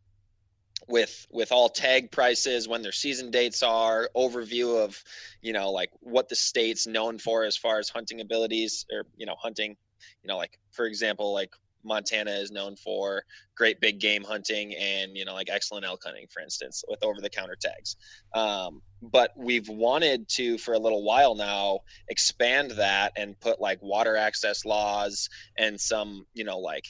[0.88, 5.02] with with all tag prices, when their season dates are, overview of
[5.42, 9.26] you know like what the state's known for as far as hunting abilities or you
[9.26, 9.76] know hunting,
[10.24, 11.52] you know like for example like
[11.90, 13.24] Montana is known for
[13.58, 17.20] great big game hunting and you know like excellent elk hunting, for instance, with over
[17.20, 17.98] the counter tags.
[18.34, 23.82] Um, but we've wanted to for a little while now expand that and put like
[23.82, 26.86] water access laws and some you know like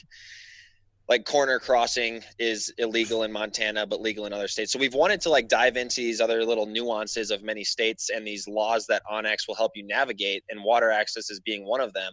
[1.10, 4.72] like corner crossing is illegal in Montana but legal in other states.
[4.72, 8.24] So we've wanted to like dive into these other little nuances of many states and
[8.24, 11.92] these laws that onX will help you navigate and water access is being one of
[11.94, 12.12] them.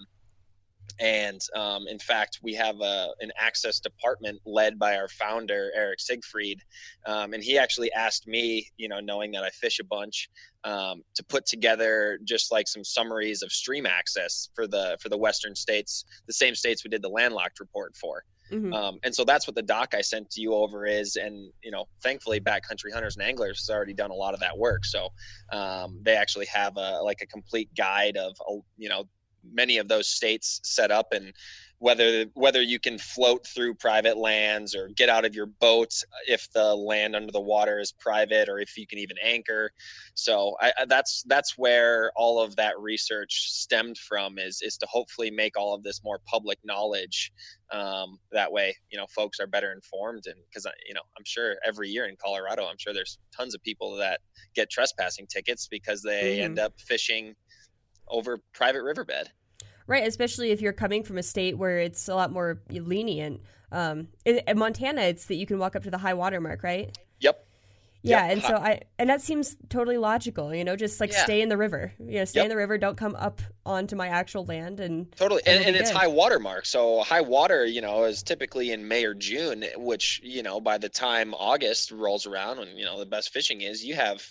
[1.00, 6.00] And um, in fact, we have a, an access department led by our founder, Eric
[6.00, 6.62] Siegfried.
[7.06, 10.30] Um, and he actually asked me, you know, knowing that I fish a bunch,
[10.64, 15.18] um, to put together just like some summaries of stream access for the for the
[15.18, 18.24] western states, the same states we did the landlocked report for.
[18.52, 18.74] Mhm.
[18.74, 21.18] Um, and so that's what the doc I sent to you over is.
[21.18, 24.58] And, you know, thankfully Backcountry Hunters and Anglers has already done a lot of that
[24.58, 24.86] work.
[24.86, 25.10] So
[25.52, 28.38] um, they actually have a, like a complete guide of,
[28.78, 29.04] you know,
[29.54, 31.34] many of those states set up and
[31.80, 35.92] whether whether you can float through private lands or get out of your boat
[36.28, 39.72] if the land under the water is private or if you can even anchor
[40.16, 45.30] so I, that's that's where all of that research stemmed from is is to hopefully
[45.30, 47.32] make all of this more public knowledge
[47.72, 51.58] um, that way you know folks are better informed and because you know i'm sure
[51.64, 54.20] every year in colorado i'm sure there's tons of people that
[54.56, 56.44] get trespassing tickets because they Mhm.
[56.44, 57.36] end up fishing
[58.10, 59.30] over private riverbed
[59.86, 63.40] Right, especially if you're coming from a state where it's a lot more lenient.
[63.72, 66.62] Um, in, in Montana, it's that you can walk up to the high water mark,
[66.62, 66.92] right?
[67.22, 67.46] yep
[68.04, 68.32] Yeah, Yep.
[68.32, 70.54] and so I and that seems totally logical.
[70.54, 71.24] You know, just like Yeah.
[71.24, 71.94] stay in the river.
[72.00, 72.78] You know, stay in the river.
[72.78, 74.80] Don't come up onto my actual land.
[74.82, 76.66] And Totally, And and, and it's high water mark.
[76.66, 80.78] So high water, you know, is typically in May or June, which you know by
[80.78, 84.22] the time August rolls around, when you know the best fishing is, you have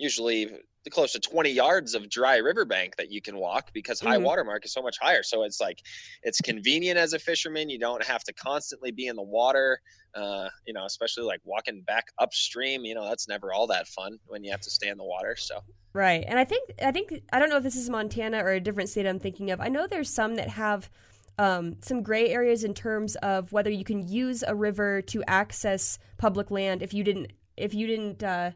[0.00, 0.50] usually
[0.90, 4.22] close to 20 yards of dry riverbank that you can walk because high Mhm.
[4.22, 5.22] water mark is so much higher.
[5.22, 5.78] So it's like
[6.22, 7.68] it's convenient as a fisherman.
[7.68, 9.80] You don't have to constantly be in the water.
[10.14, 12.84] Uh, you know, especially like walking back upstream.
[12.84, 15.36] You know, that's never all that fun when you have to stay in the water.
[15.36, 18.50] So right, and I think I think I don't know if this is Montana or
[18.52, 19.60] a different state I'm thinking of.
[19.60, 20.90] I know there's some that have.
[21.38, 25.98] Um, some gray areas in terms of whether you can use a river to access
[26.18, 28.50] public land if you didn't if you didn't uh,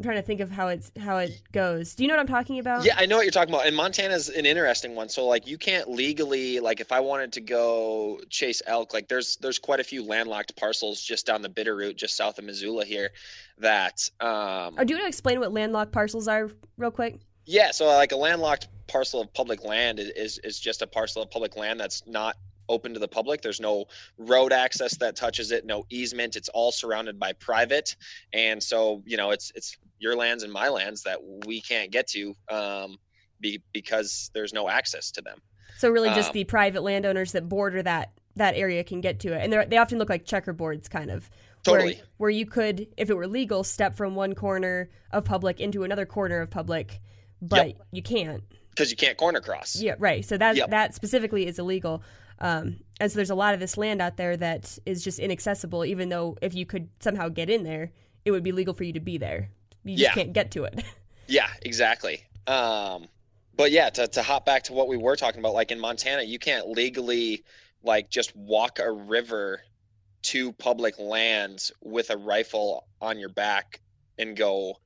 [0.00, 1.94] I'm trying to think of how it's how it goes.
[1.94, 2.86] Do you know what I'm talking about?
[2.86, 3.66] Yeah, I know what you're talking about.
[3.66, 5.10] And Montana's an interesting one.
[5.10, 9.36] So like you can't legally like if I wanted to go chase elk, like there's
[9.36, 13.10] there's quite a few landlocked parcels just down the Bitterroot, just south of Missoula here
[13.58, 17.20] that um Oh, do you want to explain what landlocked parcels are real quick?
[17.44, 21.22] yeah, so like a landlocked parcel of public land is is, is just a parcel
[21.22, 22.36] of public land that's not
[22.70, 23.42] open to the public.
[23.42, 23.84] There's no
[24.16, 26.36] road access that touches it, no easement.
[26.36, 27.96] It's all surrounded by private,
[28.32, 32.06] and so you know it's it's your lands and my lands that we can't get
[32.08, 32.96] to um,
[33.40, 35.38] be, because there's no access to them.
[35.76, 39.34] So really, just Um, the private landowners that border that that area can get to
[39.34, 41.28] it, and they they often look like checkerboards, kind of.
[41.62, 41.92] Totally.
[41.96, 45.84] Where, where you could, if it were legal, step from one corner of public into
[45.84, 47.02] another corner of public,
[47.42, 47.76] but Yep.
[47.92, 48.42] you can't.
[48.70, 49.76] because you can't corner cross.
[49.78, 50.24] Yeah, right.
[50.24, 50.70] So that Yep.
[50.70, 52.02] that specifically is illegal.
[52.40, 55.84] Um, and so there's a lot of this land out there that is just inaccessible.
[55.84, 57.92] Even though if you could somehow get in there,
[58.24, 59.50] it would be legal for you to be there.
[59.84, 60.14] You just Yeah.
[60.14, 60.82] can't get to it.
[61.28, 62.24] Yeah, exactly.
[62.48, 63.06] Um,
[63.54, 66.22] but yeah, to, to hop back to what we were talking about, like in Montana,
[66.22, 67.44] you can't legally
[67.84, 69.60] like just walk a river
[70.22, 73.80] to public lands with a rifle on your back
[74.18, 74.80] and go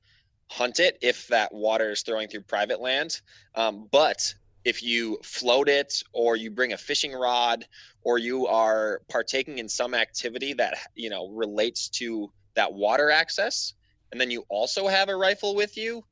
[0.51, 3.21] hunt it if that water is throwing through private land.
[3.55, 7.65] Um, but if you float it or you bring a fishing rod
[8.01, 13.73] or you are partaking in some activity that you know relates to that water access
[14.11, 16.03] and then you also have a rifle with you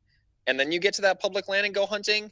[0.47, 2.31] and then you get to that public land and go hunting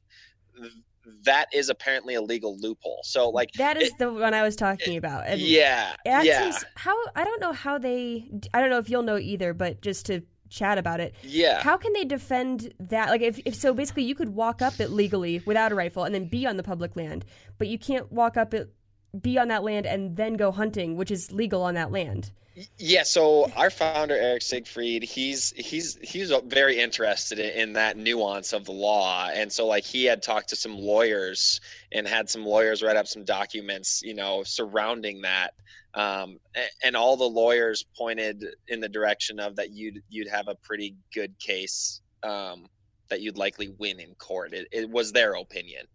[1.24, 4.56] that is apparently a legal loophole so like that is it- the one I was
[4.56, 5.26] talking about.
[5.26, 8.30] And yeah yeah seems- how I don't know how they.
[8.54, 11.16] I don't know if you'll know either, but just to chat about it.
[11.24, 13.10] yeah How can they defend that?
[13.10, 16.14] Like, if, if so, basically, you could walk up it legally without a rifle and
[16.14, 17.26] then be on the public land,
[17.58, 18.74] but you can't walk up it,
[19.20, 22.32] be on that land, and then go hunting, which is legal on that land.
[22.78, 28.66] Yeah, so our founder Eric Siegfried, he's he's he's very interested in, that nuance of
[28.66, 31.62] the law, and so like he had talked to some lawyers
[31.94, 35.54] and had some lawyers write up some documents, you know, surrounding that,
[35.94, 36.40] um,
[36.84, 40.94] and all the lawyers pointed in the direction of that you'd you'd have a pretty
[41.14, 42.66] good case um,
[43.08, 44.54] that you'd likely win in court.
[44.54, 45.86] It, it was their opinion,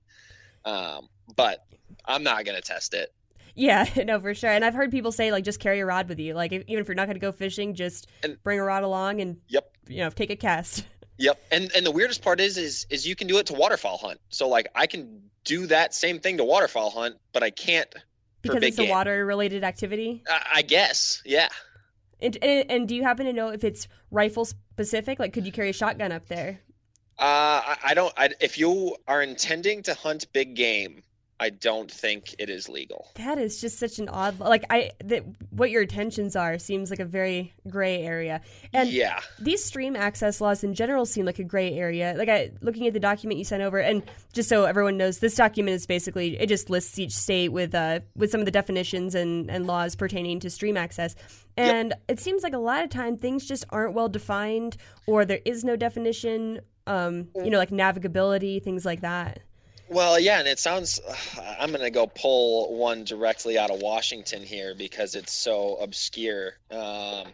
[0.66, 1.64] um, but
[2.04, 3.12] I'm not gonna test it.
[3.54, 4.50] Yeah, no, for sure.
[4.50, 6.34] And I've heard people say like just carry a rod with you.
[6.34, 8.82] Like if, even if you're not going to go fishing, just And- bring a rod
[8.82, 9.70] along and Yep.
[9.88, 10.84] you know take a cast.
[11.18, 11.40] Yep.
[11.50, 14.20] And and the weirdest part is is is you can do it to waterfowl hunt.
[14.28, 17.88] So like I can do that same thing to waterfowl hunt, but I can't
[18.42, 20.22] Because it's a water related activity.
[20.28, 21.22] I, I guess.
[21.24, 21.48] Yeah.
[22.20, 25.18] And, and, and do you happen to know if it's rifle specific?
[25.18, 26.60] Like, could you carry a shotgun up there?
[27.18, 27.22] Uh,
[27.72, 28.12] I, I don't.
[28.16, 31.02] I, if you are intending to hunt big game,
[31.38, 33.08] I don't think it is legal.
[33.16, 34.40] That is just such an odd.
[34.40, 38.40] Like, I that what your intentions are seems like a very gray area.
[38.72, 39.20] And yeah.
[39.38, 42.14] these stream access laws in general seem like a gray area.
[42.16, 44.02] Like I looking at the document you sent over, and
[44.32, 48.00] just so everyone knows, this document is basically it just lists each state with uh
[48.14, 51.14] with some of the definitions and and laws pertaining to stream access.
[51.58, 54.76] And it seems like a lot of time things just aren't well defined,
[55.06, 56.60] or there is no definition.
[56.86, 59.40] Um, you know, like navigability, things like that.
[59.88, 61.00] Well, yeah, and it sounds.
[61.60, 66.54] I'm going to go pull one directly out of Washington here because it's so obscure.
[66.70, 67.28] Um,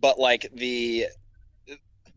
[0.00, 1.06] but like the.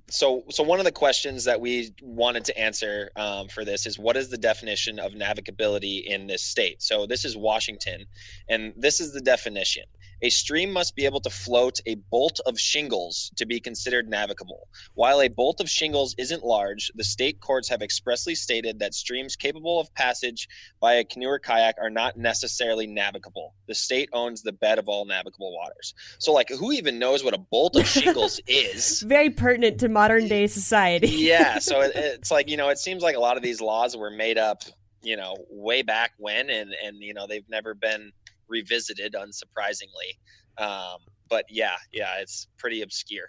[0.09, 3.99] So, so one of the questions that we wanted to answer um, for this is
[3.99, 6.81] what is the definition of navigability in this state?
[6.81, 8.05] So this is Washington,
[8.47, 9.83] and this is the definition:
[10.21, 14.67] a stream must be able to float a bolt of shingles to be considered navigable.
[14.93, 19.35] While a bolt of shingles isn't large, the state courts have expressly stated that streams
[19.35, 20.47] capable of passage
[20.79, 23.53] by a canoe or kayak are not necessarily navigable.
[23.67, 25.93] The state owns the bed of all navigable waters.
[26.19, 29.01] So, like, who even knows what a bolt of shingles is?
[29.01, 31.07] Very pertinent to modern day society.
[31.11, 33.95] yeah, so it, it's like you know, it seems like a lot of these laws
[33.95, 34.63] were made up,
[35.01, 38.11] you know, way back when, and and you know, they've never been
[38.47, 40.17] revisited, unsurprisingly.
[40.57, 40.97] Um,
[41.29, 43.27] but yeah, yeah, it's pretty obscure.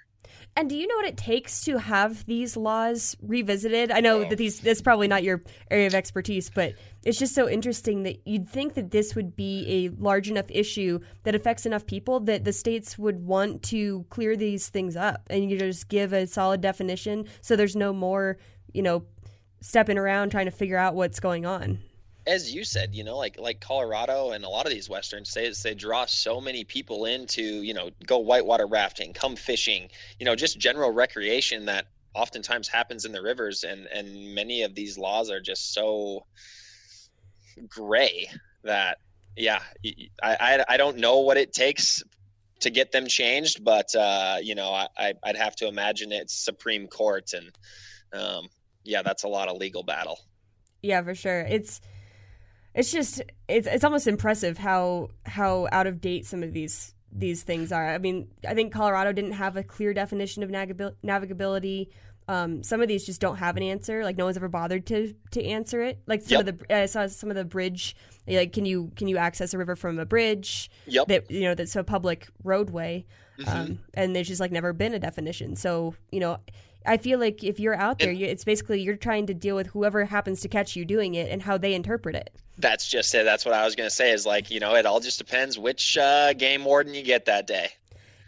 [0.56, 3.90] And do you know what it takes to have these laws revisited?
[3.90, 4.28] I know Oh.
[4.28, 8.26] that these that's probably not your area of expertise, but it's just so interesting that
[8.26, 12.44] you'd think that this would be a large enough issue that affects enough people that
[12.44, 16.60] the states would want to clear these things up and you just give a solid
[16.60, 18.36] definition so there's no more,
[18.74, 19.04] you know,
[19.60, 21.78] stepping around trying to figure out what's going on.
[22.28, 25.62] As you said, you know, like like Colorado and a lot of these western states,
[25.62, 29.88] they draw so many people into, you know, go whitewater rafting, come fishing,
[30.20, 34.74] you know, just general recreation that oftentimes happens in the rivers, and and many of
[34.74, 36.24] these laws are just so
[37.68, 38.30] gray
[38.64, 38.98] that
[39.36, 39.60] yeah,
[40.22, 42.02] I I don't know what it takes
[42.60, 46.34] to get them changed, but uh, you know, I I- I'd have to imagine it's
[46.34, 47.50] Supreme Court, and
[48.12, 48.48] um,
[48.84, 50.18] yeah, that's a lot of legal battle.
[50.82, 51.40] Yeah, for sure.
[51.40, 51.80] It's
[52.74, 57.42] it's just it's it's almost impressive how how out of date some of these these
[57.42, 57.88] things are.
[57.88, 61.88] I mean, I think Colorado didn't have a clear definition of navigability.
[62.30, 64.04] Um, some of these just don't have an answer.
[64.04, 65.98] Like no one's ever bothered to to answer it.
[66.06, 66.48] Like some Yep.
[66.48, 67.96] of the I saw some of the bridge.
[68.26, 71.06] Like can you can you access a river from a bridge Yep.
[71.08, 73.06] that you know that's a public roadway?
[73.38, 73.48] Mhm.
[73.48, 75.56] Um, and there's just like never been a definition.
[75.56, 76.38] So you know,
[76.86, 79.68] I feel like if you're out there, you, it's basically you're trying to deal with
[79.68, 82.30] whoever happens to catch you doing it and how they interpret it.
[82.56, 83.24] That's just it.
[83.24, 85.58] That's what I was going to say is like, you know, it all just depends
[85.58, 87.70] which uh, game warden you get that day.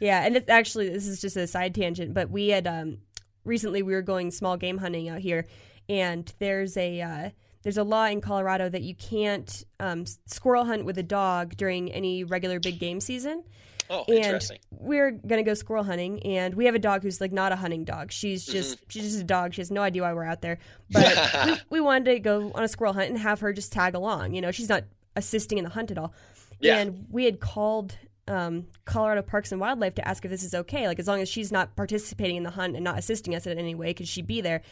[0.01, 2.99] Yeah, and it's actually this is just a side tangent, but we had um
[3.45, 5.47] recently we were going small game hunting out here
[5.91, 7.31] and there's a uh,
[7.63, 11.91] there's a law in Colorado that you can't um, squirrel hunt with a dog during
[11.93, 13.43] any regular big game season.
[13.91, 14.59] Oh, and interesting.
[14.71, 17.85] we're gonna go squirrel hunting, and we have a dog who's like not a hunting
[17.85, 18.13] dog.
[18.13, 19.53] She's just she's just a dog.
[19.53, 20.59] She has no idea why we're out there.
[20.91, 23.95] But we, we wanted to go on a squirrel hunt and have her just tag
[23.95, 24.35] along.
[24.35, 24.85] You know, she's not
[25.17, 26.15] assisting in the hunt at all.
[26.61, 26.79] Yeah.
[26.79, 27.97] And we had called
[28.29, 30.87] um, Colorado Parks and Wildlife to ask if this is okay.
[30.87, 33.59] Like as long as she's not participating in the hunt and not assisting us in
[33.59, 34.63] any way, could she be there?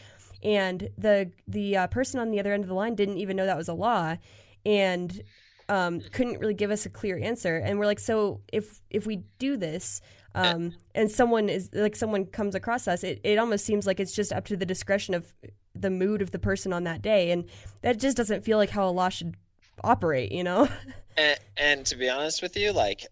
[0.43, 3.47] And the the uh, person on the other end of the line didn't even know
[3.47, 4.16] that was a law,
[4.64, 5.21] and
[5.69, 7.57] um, couldn't really give us a clear answer.
[7.57, 10.01] And we're like, so if if we do this,
[10.35, 14.14] um, and someone is like someone comes across us, it, it almost seems like it's
[14.14, 15.35] just up to the discretion of
[15.75, 17.45] the mood of the person on that day, and
[17.83, 19.37] that just doesn't feel like how a law should
[19.85, 20.33] operate.
[20.33, 20.69] You know?
[21.19, 23.05] And, and to be honest with you, like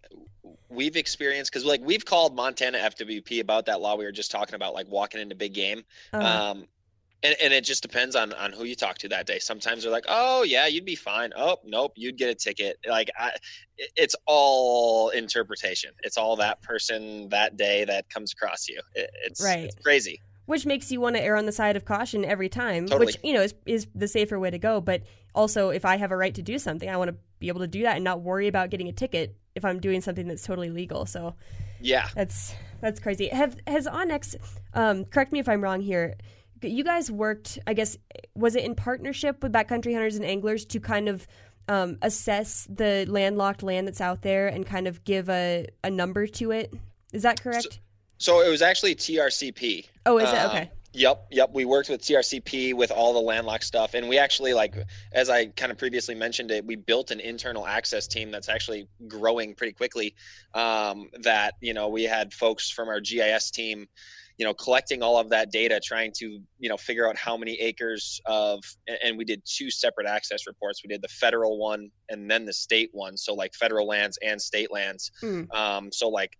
[0.69, 4.55] we've experienced because like we've called Montana FWP about that law we were just talking
[4.55, 5.83] about, like walking into big game.
[6.13, 6.67] Uh, Um,
[7.23, 9.39] and, and it just depends on on who you talk to that day.
[9.39, 12.77] Sometimes they're like, "Oh yeah, you'd be fine." Oh nope, you'd get a ticket.
[12.87, 13.31] Like I,
[13.95, 15.91] it's all interpretation.
[16.03, 18.79] It's all that person that day that comes across you.
[18.93, 19.65] It, it's Right.
[19.65, 20.21] it's crazy.
[20.45, 23.07] which makes you want to err on the side of caution every time, Totally.
[23.07, 24.79] which you know is is the safer way to go.
[24.81, 25.03] But
[25.35, 27.67] also, if I have a right to do something, I want to be able to
[27.67, 30.69] do that and not worry about getting a ticket if I'm doing something that's totally
[30.69, 31.05] legal.
[31.05, 31.35] So
[31.81, 32.07] Yeah.
[32.15, 33.27] that's that's crazy.
[33.27, 34.35] Have has onX?
[34.73, 36.15] Um, correct me if I'm wrong here.
[36.61, 37.97] You guys worked, I guess,
[38.35, 41.27] was it in partnership with Backcountry Hunters and Anglers to kind of
[41.67, 46.27] um, assess the landlocked land that's out there and kind of give a, a number
[46.27, 46.73] to it?
[47.13, 47.79] Is that correct?
[48.17, 49.85] So it was actually TRCP.
[50.05, 50.71] oh, is it Um, okay?
[50.93, 51.51] Yep, yep.
[51.53, 54.73] We worked with TRCP with all the landlocked stuff, and we actually like,
[55.11, 58.87] as I kind of previously mentioned it, we built an internal access team that's actually
[59.07, 60.15] growing pretty quickly.
[60.55, 63.87] Um, that you know, we had folks from our GIS team,
[64.37, 67.53] you know, collecting all of that data, trying to you know figure out how many
[67.55, 68.63] acres of,
[69.03, 70.83] and- we did two separate access reports.
[70.83, 74.39] We did the federal one and then the state one, so like federal lands and
[74.39, 75.11] state lands.
[75.23, 75.51] Mm.
[75.55, 76.37] Um, so like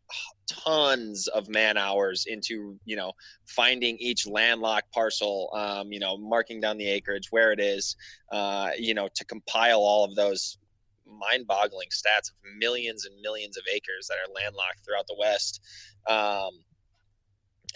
[0.48, 3.12] tons of man hours into you know
[3.45, 7.95] finding each landlocked parcel um, you know marking down the acreage where it is
[8.32, 10.58] uh, you know to compile all of those
[11.06, 15.62] mind-boggling stats of millions and millions of acres that are landlocked throughout the west
[16.10, 16.52] um,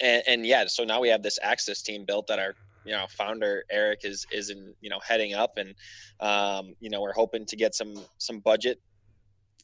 [0.02, 3.06] and, and yeah so now we have this access team built that our you know
[3.08, 5.74] founder eric is is in you know heading up and
[6.20, 8.80] um, you know we're hoping to get some some budget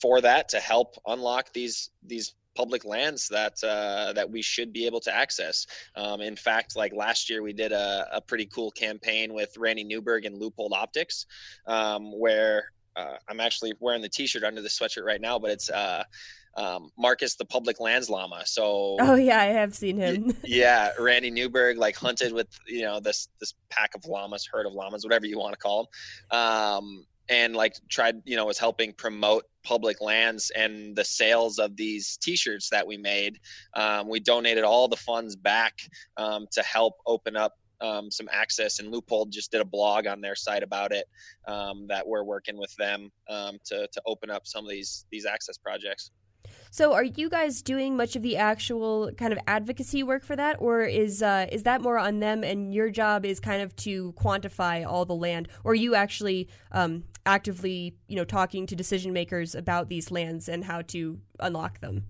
[0.01, 4.85] for that to help unlock these these public lands that uh, that we should be
[4.85, 5.65] able to access.
[5.95, 9.85] Um, in fact, like last year, we did a, a pretty cool campaign with Randy
[9.85, 11.27] Newberg and Leupold Optics,
[11.69, 15.71] um, where uh, I'm actually wearing the T-shirt under the sweatshirt right now, but it's
[15.71, 16.03] uh,
[16.59, 18.43] um, Marcus the Public Lands Llama.
[18.45, 20.37] So Oh yeah, I have seen him.
[20.45, 24.73] yeah, Randy Newberg like hunted with you know this this pack of llamas, herd of
[24.73, 25.89] llamas, whatever you want to call
[26.31, 31.59] them, um, and like tried you know was helping promote public lands and the sales
[31.59, 33.39] of these T-shirts that we made.
[33.75, 35.79] Um, we donated all the funds back
[36.17, 37.55] um, to help open up.
[37.81, 41.05] Um, some access and Leupold just did a blog on their site about it
[41.47, 45.25] um, that we're working with them um, to, to open up some of these these
[45.25, 46.11] access projects
[46.71, 50.57] So, are you guys doing much of the actual kind of advocacy work for that,
[50.61, 54.13] or is uh, is that more on them, and your job is kind of to
[54.13, 59.13] quantify all the land, or are you actually um, actively, you know, talking to decision
[59.13, 62.05] makers about these lands and how to unlock them?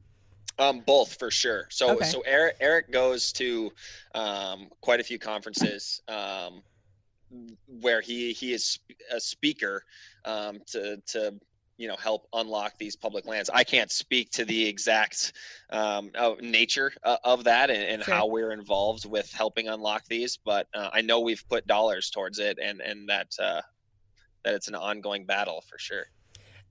[0.59, 1.67] Um, both for sure.
[1.71, 2.05] So Okay.
[2.05, 3.71] so Eric Eric goes to
[4.15, 6.63] um, quite a few conferences um,
[7.67, 8.81] where he he is
[9.13, 9.85] a speaker
[10.25, 11.39] um, to to
[11.79, 13.49] you know help unlock these public lands.
[13.49, 15.33] I can't speak to the exact
[15.71, 18.15] um, uh, nature uh, of that and, and Sure.
[18.15, 22.39] how we're involved with helping unlock these, but uh, I know we've put dollars towards
[22.39, 23.63] it and and that uh,
[24.45, 26.05] that it's an ongoing battle for sure.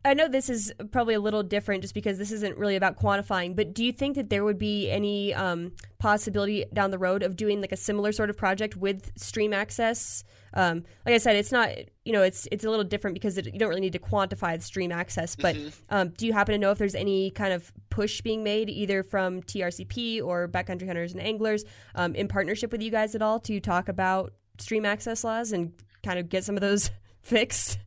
[0.05, 3.55] I know this is probably a little different just because this isn't really about quantifying,
[3.55, 7.35] but do you think that there would be any um, possibility down the road of
[7.35, 10.23] doing like a similar sort of project with stream access?
[10.57, 11.69] Um, like I said, it's not,
[12.03, 14.57] you know, it's it's a little different because it, you don't really need to quantify
[14.57, 15.35] the stream access.
[15.35, 15.55] But
[15.89, 19.03] um, do you happen to know if there's any kind of push being made either
[19.03, 21.63] from TRCP or Backcountry Hunters and Anglers
[21.95, 25.71] um, in partnership with you guys at all to talk about stream access laws and
[26.03, 26.89] kind of get some of those
[27.21, 27.77] fixed?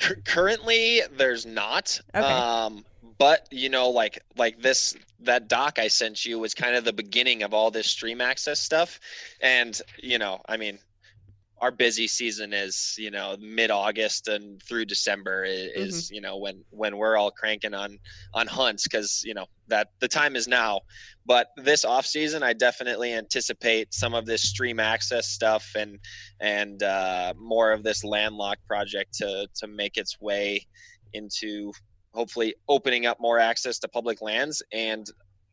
[0.00, 2.26] Cur- currently there's not Okay.
[2.26, 2.84] um
[3.18, 6.92] but you know like like this that doc i sent you was kind of the
[6.92, 9.00] beginning of all this stream access stuff
[9.40, 10.78] and you know i mean
[11.60, 16.14] our busy season is you know mid August and through December is, Mm-hmm.
[16.14, 17.98] you know when when we're all cranking on
[18.34, 20.80] on hunts because you know that the time is now.
[21.24, 25.98] But this off season, I definitely anticipate some of this stream access stuff and
[26.40, 30.66] and uh, more of this landlocked project to to make its way
[31.14, 31.72] into
[32.12, 35.06] hopefully opening up more access to public lands and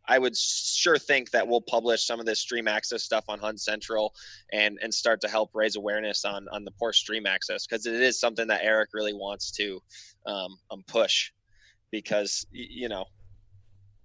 [0.07, 3.61] I would sure think that we'll publish some of this stream access stuff on Hunt
[3.61, 4.13] Central
[4.51, 7.95] and and start to help raise awareness on on the poor stream access because it
[7.95, 9.79] is something that Eric really wants to
[10.25, 11.31] um, um push
[11.91, 13.05] because you know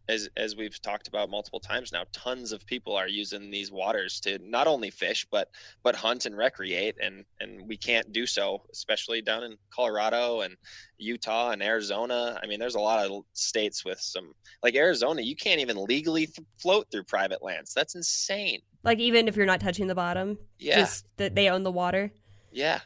[0.09, 4.21] as as we've talked about multiple times now tons of people are using these waters
[4.21, 5.51] to not only fish but
[5.83, 10.57] but hunt and recreate and and we can't do so especially down in Colorado and
[10.99, 12.39] Utah and Arizona.
[12.43, 14.33] I mean there's a lot of states with some
[14.63, 17.75] like Arizona you can't even legally th- float through private lands.
[17.75, 18.61] That's insane.
[18.85, 20.79] Like even if you're not touching the bottom, yeah.
[20.79, 22.11] just that they own the water.
[22.53, 22.81] yeah.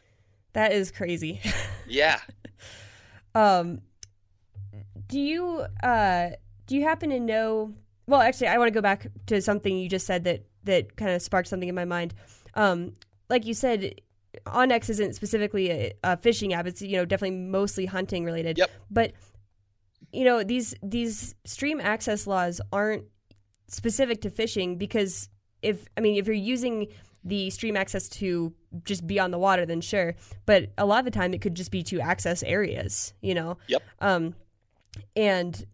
[0.54, 1.40] That is crazy.
[1.86, 2.20] yeah.
[3.34, 3.80] Um,
[5.06, 6.30] do you uh
[6.66, 7.72] do you happen to know?
[8.06, 11.10] Well, actually, I want to go back to something you just said that that kind
[11.10, 12.14] of sparked something in my mind.
[12.54, 12.92] Um,
[13.28, 14.00] like you said,
[14.46, 16.66] onX isn't specifically a, a fishing app.
[16.66, 18.58] It's you know definitely mostly hunting related.
[18.58, 18.70] Yep.
[18.90, 19.12] But
[20.12, 23.04] you know these these stream access laws aren't
[23.68, 25.28] specific to fishing because
[25.62, 26.88] if I mean if you're using
[27.24, 28.52] the stream access to
[28.84, 30.14] just be on the water, then sure.
[30.44, 33.14] But a lot of the time, it could just be to access areas.
[33.20, 33.58] You know.
[33.68, 33.82] Yep.
[34.00, 34.34] Um,
[35.16, 35.64] and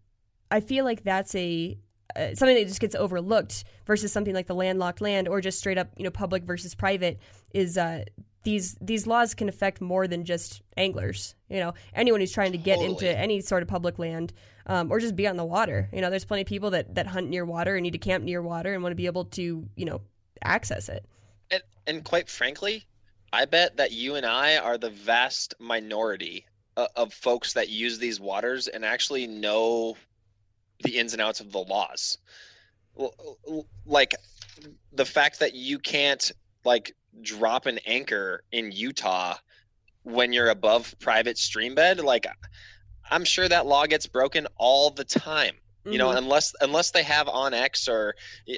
[0.50, 1.78] I feel like that's a
[2.16, 5.78] uh, something that just gets overlooked versus something like the landlocked land or just straight
[5.78, 7.18] up you know public versus private
[7.52, 8.04] is uh,
[8.44, 12.58] these these laws can affect more than just anglers you know anyone who's trying to
[12.58, 13.08] get Totally.
[13.08, 14.32] into any sort of public land
[14.66, 17.06] um, or just be on the water you know there's plenty of people that that
[17.06, 19.68] hunt near water and need to camp near water and want to be able to
[19.76, 20.00] you know
[20.42, 21.04] access it
[21.50, 22.86] and and quite frankly
[23.32, 26.46] I bet that you and I are the vast minority
[26.78, 29.96] uh, of folks that use these waters and actually know
[30.82, 32.18] the ins and outs of the laws.
[33.86, 34.14] Like
[34.92, 36.30] the fact that you can't
[36.64, 39.36] like drop an anchor in Utah
[40.02, 42.26] when you're above private stream bed, like
[43.10, 45.56] I'm sure that law gets broken all the time.
[45.84, 46.18] You know, Mhm.
[46.18, 48.14] unless unless they have onX or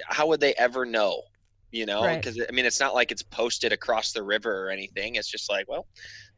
[0.07, 1.23] how would they ever know?
[1.71, 2.21] You know, Right.
[2.21, 5.14] because I mean, it's not like it's posted across the river or anything.
[5.14, 5.87] It's just like, well,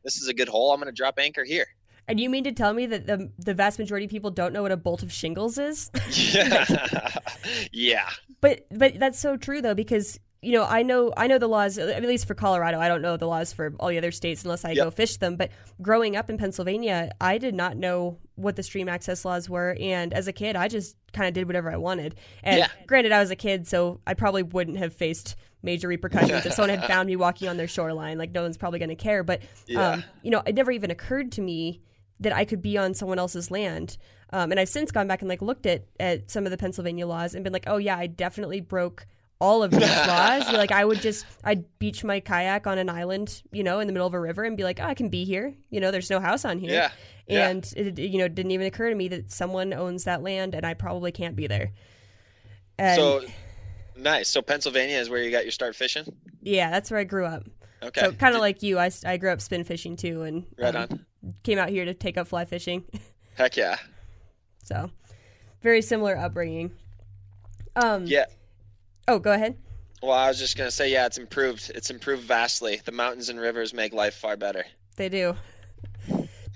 [0.05, 0.72] this is a good hole.
[0.72, 1.66] I'm going to drop anchor here.
[2.09, 4.62] And you mean to tell me that the the vast majority of people don't know
[4.62, 5.90] what a bolt of shingles is?
[6.11, 6.64] Yeah,
[7.72, 8.09] yeah,
[8.40, 11.78] But but that's so true though because you know I know I know the laws
[11.78, 14.64] at least for Colorado I don't know the laws for all the other states unless
[14.64, 14.84] I Yep.
[14.84, 15.36] go fish them.
[15.36, 15.50] But
[15.80, 19.76] growing up in Pennsylvania I did not know what the stream access laws were.
[19.80, 22.16] And as a kid I just kind of did whatever I wanted.
[22.42, 22.68] And Yeah.
[22.88, 26.44] granted I was a kid so I probably wouldn't have faced major repercussions.
[26.44, 28.96] If someone had found me walking on their shoreline like no one's probably going to
[28.96, 29.22] care.
[29.22, 29.90] But Yeah.
[29.92, 31.82] um, you know it never even occurred to me
[32.22, 33.98] that I could be on someone else's land.
[34.32, 37.06] Um, and I've since gone back and like looked at, at some of the Pennsylvania
[37.06, 39.06] laws and been like, oh yeah, I definitely broke
[39.40, 40.50] all of these laws.
[40.52, 43.92] Like I would just I'd beach my kayak on an island, you know, in the
[43.92, 45.54] middle of a river and be like, oh, I can be here.
[45.70, 46.72] You know, there's no house on here.
[46.72, 46.90] yeah,
[47.26, 47.48] yeah.
[47.48, 50.54] And it, it, you know, didn't even occur to me that someone owns that land
[50.54, 51.72] and I probably can't be there.
[52.78, 53.22] And so
[53.96, 54.28] nice.
[54.28, 56.06] So Pennsylvania is where you got your start fishing.
[56.40, 57.44] yeah, that's where I grew up.
[57.82, 60.74] Okay, So kind of like you, I, I grew up spin fishing too, and right
[60.74, 61.06] um, on.
[61.42, 62.84] Came out here to take up fly fishing.
[63.34, 63.78] Heck yeah,
[64.62, 64.90] So,
[65.62, 66.72] very similar upbringing.
[67.76, 68.26] Um, yeah.
[69.08, 69.56] Oh, go ahead.
[70.02, 71.70] Well, I was just gonna say, yeah, it's improved.
[71.74, 72.80] It's improved vastly.
[72.84, 74.64] The mountains and rivers make life far better.
[74.96, 75.36] They do.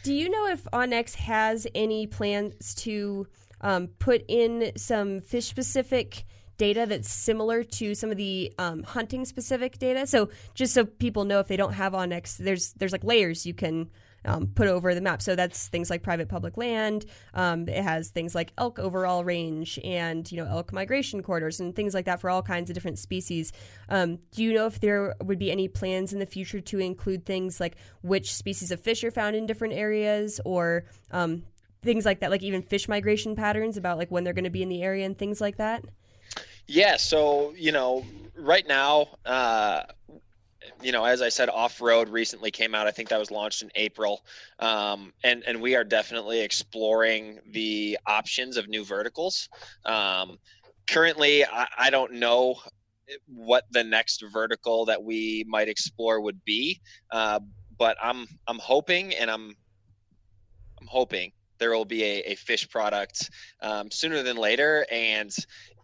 [0.02, 3.26] Do you know if onX has any plans to
[3.60, 6.24] um, put in some fish specific
[6.58, 10.06] data that's similar to some of the um, hunting specific data?
[10.06, 13.54] So just so people know, if they don't have onX, there's there's like layers you
[13.54, 13.90] can.
[14.26, 15.22] Um, put over the map.
[15.22, 17.06] So that's things like private public land.
[17.32, 21.74] Um, it has things like elk overall range and you know elk migration corridors and
[21.74, 23.52] things like that for all kinds of different species.
[23.88, 27.24] Um, do you know if there would be any plans in the future to include
[27.24, 31.44] things like which species of fish are found in different areas or um,
[31.82, 34.62] things like that, like even fish migration patterns about like when they're going to be
[34.62, 35.84] in the area and things like that?
[36.66, 38.04] Yeah, so you know,
[38.36, 39.82] right now, uh,
[40.80, 42.86] you know, as I said, off road recently came out.
[42.86, 44.24] I think that was launched in April,
[44.58, 49.48] um, and and we are definitely exploring the options of new verticals.
[49.84, 50.38] Um,
[50.88, 52.56] currently, I, I don't know
[53.26, 56.80] what the next vertical that we might explore would be,
[57.12, 57.40] uh,
[57.78, 59.54] but I'm I'm hoping and I'm
[60.80, 63.30] I'm hoping there will be a, a fish product
[63.62, 64.86] um, sooner than later.
[64.90, 65.34] And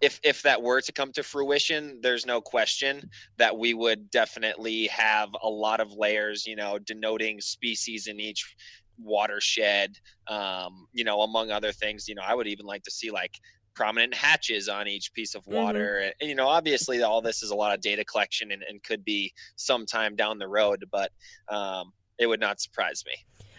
[0.03, 4.89] if if that were to come to fruition, there's no question that we would definitely
[4.89, 8.57] have a lot of layers, you know, denoting species in each
[8.99, 9.99] watershed
[10.29, 13.35] um, you know among other things you know i would even like to see like
[13.75, 15.55] prominent hatches on each piece of mm-hmm.
[15.55, 16.11] water mm-hmm.
[16.21, 19.05] and, you know obviously all this is a lot of data collection and, and could
[19.05, 21.11] be sometime down the road but
[21.49, 23.15] um, it would not surprise me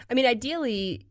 [0.08, 1.04] i mean ideally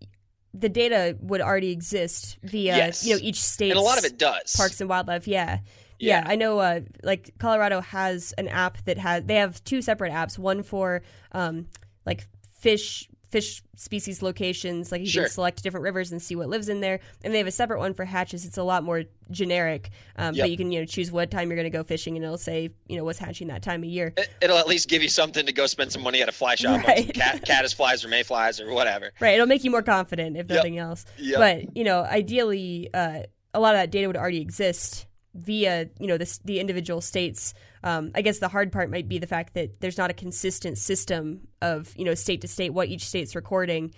[0.54, 3.06] the data would already exist via yes.
[3.06, 5.60] you know each state and a lot of it does parks and wildlife yeah
[6.04, 6.60] yeah, yeah I know.
[6.60, 9.24] Uh, like Colorado has an app that has.
[9.24, 10.38] They have two separate apps.
[10.38, 11.01] One for
[11.32, 11.68] um,
[12.06, 12.28] like
[12.60, 14.92] fish fish species locations.
[14.92, 15.24] Like you sure.
[15.24, 17.00] can select different rivers and see what lives in there.
[17.24, 18.46] And they have a separate one for hatches.
[18.46, 20.44] It's a lot more generic, um, yep.
[20.44, 22.38] but you can you know choose what time you're going to go fishing, and it'll
[22.38, 24.14] say you know what's hatching that time of year.
[24.16, 26.54] It, will at least give you something to go spend some money at a fly
[26.54, 27.12] shop, right.
[27.14, 29.12] cat, caddis flies or mayflies or whatever.
[29.20, 29.34] Right.
[29.34, 30.86] It'll make you more confident if nothing yep.
[30.86, 31.06] else.
[31.18, 31.40] Yep.
[31.40, 33.24] But you know, ideally, uh,
[33.56, 37.54] a lot of that data would already exist via you know the, the individual states
[37.84, 40.78] um, i guess the hard part might be the fact that there's not a consistent
[40.78, 43.94] system of you know state to state what each state's recording.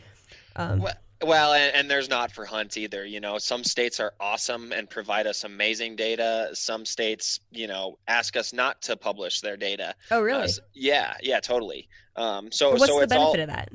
[0.56, 3.38] Um, well, well and, and, there's not for hunt either you know.
[3.38, 6.50] Some states are awesome and provide us amazing data.
[6.54, 9.96] Some states you know ask us not to publish their data.
[10.12, 10.44] Oh really?
[10.44, 11.88] Uh, yeah yeah totally.
[12.16, 13.70] Um, so what's so the benefit all, of that?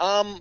[0.00, 0.40] Um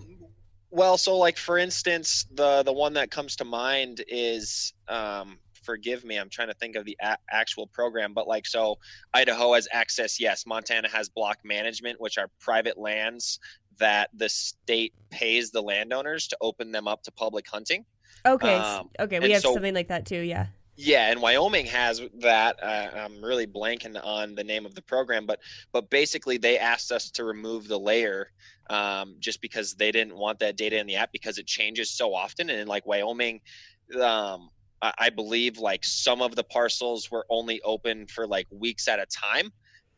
[0.70, 6.05] well so like for instance the the one that comes to mind is um forgive
[6.05, 8.78] me i'm trying to think of the a- actual program but like so
[9.13, 13.39] idaho has access yes montana has block management which are private lands
[13.78, 17.84] that the state pays the landowners to open them up to public hunting
[18.26, 20.47] okay um, okay we have so, something like that too yeah
[20.80, 22.61] yeah, and Wyoming has that.
[22.61, 25.39] Uh, I'm really blanking on the name of the program, but
[25.74, 28.30] but basically they asked us to remove the layer
[28.70, 32.13] um, just because they didn't want that data in the app because it changes so
[32.13, 32.51] often.
[32.51, 33.41] And in like Wyoming,
[33.99, 34.49] um,
[34.82, 39.06] I believe like some of the parcels were only open for like weeks at a
[39.08, 39.52] time.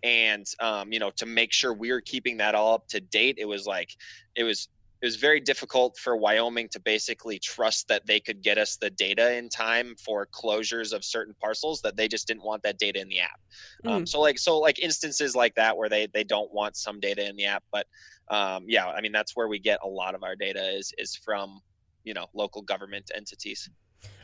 [0.04, 3.36] And, um, you know, to make sure we were keeping that all up to date,
[3.38, 3.90] it was like,
[4.36, 4.70] it was,
[5.02, 8.90] it was very difficult for Wyoming to basically trust that they could get us the
[8.90, 13.00] data in time for closures of certain parcels that they just didn't want that data
[13.00, 13.40] in the app.
[13.86, 13.96] Um, mm.
[13.98, 17.28] Um, so like so like instances like that where they they don't want some data
[17.28, 17.88] in the app, but
[18.30, 21.16] um, yeah, I mean that's where we get a lot of our data is is
[21.16, 21.62] from
[22.04, 23.70] you know local government entities.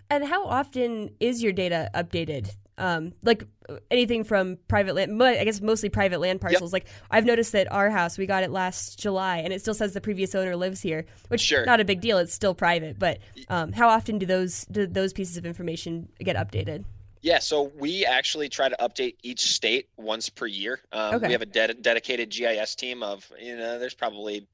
[0.10, 2.50] And how often is your data updated?
[2.78, 3.46] Um, like
[3.90, 6.74] anything from private land, I guess mostly private land parcels.
[6.74, 6.74] Yep.
[6.74, 9.94] Like I've noticed that our house, we got it last July, and it still says
[9.94, 11.66] the previous owner lives here, which sure.
[11.66, 12.18] not a big deal.
[12.18, 16.36] It's still private, but um, how often do those do those pieces of information get
[16.36, 16.84] updated?
[17.22, 20.80] Yeah, so we actually try to update each state once per year.
[20.92, 21.28] Um, okay.
[21.28, 24.48] We have a de- dedicated GIS team of you know, there's probably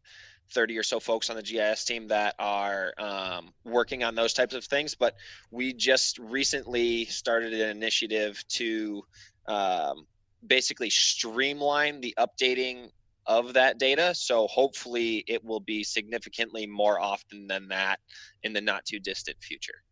[0.51, 4.53] 30 or so folks on the GIS team that are um, working on those types
[4.53, 4.95] of things.
[4.95, 5.15] But
[5.49, 9.03] we just recently started an initiative to
[9.47, 10.05] um,
[10.45, 12.89] basically streamline the updating
[13.25, 14.13] of that data.
[14.15, 17.99] So hopefully it will be significantly more often than that
[18.43, 19.83] in the not too distant future.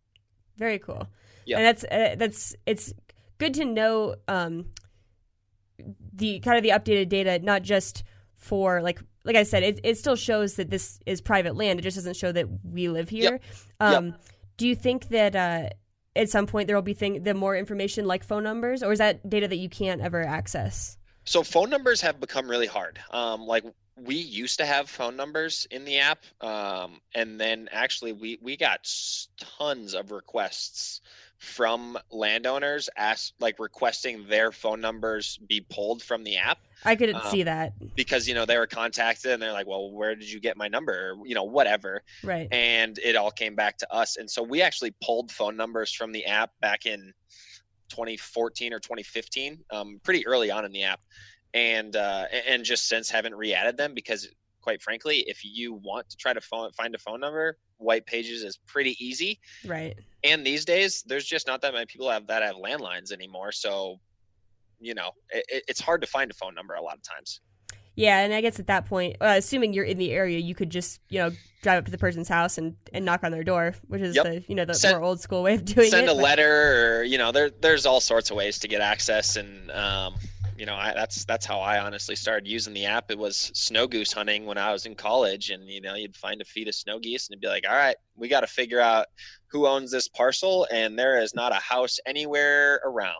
[0.57, 1.07] Very cool.
[1.45, 2.93] Yeah, and that's uh, that's it's
[3.37, 4.65] good to know um,
[6.13, 8.03] the kind of the updated data, not just
[8.35, 11.79] for like like I said, it, it still shows that this is private land.
[11.79, 13.33] It just doesn't show that we live here.
[13.33, 13.43] Yep.
[13.79, 14.21] Um, yep.
[14.57, 15.69] Do you think that uh,
[16.15, 18.99] at some point there will be thing the more information like phone numbers, or is
[18.99, 20.97] that data that you can't ever access?
[21.25, 22.99] So phone numbers have become really hard.
[23.11, 23.63] Um, like
[23.95, 28.57] we used to have phone numbers in the app, um, and then actually we we
[28.57, 28.89] got
[29.57, 31.01] tons of requests
[31.39, 37.15] from landowners ask like requesting their phone numbers be pulled from the app I couldn't
[37.15, 40.31] um, see that because you know they were contacted and they're like, "Well, where did
[40.31, 42.03] you get my number?" Or, you know, whatever.
[42.23, 42.47] Right.
[42.51, 46.11] And it all came back to us, and so we actually pulled phone numbers from
[46.11, 47.13] the app back in
[47.89, 51.01] 2014 or 2015, um, pretty early on in the app,
[51.53, 54.27] and uh, and just since haven't re-added them because,
[54.69, 58.43] quite frankly, if you want to try to phone, find a phone number, White Pages
[58.43, 59.39] is pretty easy.
[59.65, 59.97] Right.
[60.23, 63.99] And these days, there's just not that many people have that have landlines anymore, so
[64.79, 67.41] you know, it, it's hard to find a phone number a lot of times.
[67.95, 70.69] Yeah, and I guess at that point, uh, assuming you're in the area, you could
[70.69, 71.31] just you know
[71.63, 74.25] drive up to the person's house and, and knock on their door, which is yep.
[74.25, 76.07] the you know the send, more old school way of doing send it.
[76.07, 76.21] Send a but...
[76.21, 80.13] letter, or you know, there there's all sorts of ways to get access, and um,
[80.59, 83.09] you know, I, that's that's how I honestly started using the app.
[83.09, 86.41] It was snow goose hunting when I was in college, and you know, you'd find
[86.41, 88.81] a feed of snow geese, and it'd be like, all right, we got to figure
[88.81, 89.07] out
[89.47, 93.13] who owns this parcel, and there is not a house anywhere around.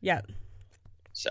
[0.00, 0.22] Yeah.
[1.12, 1.30] So,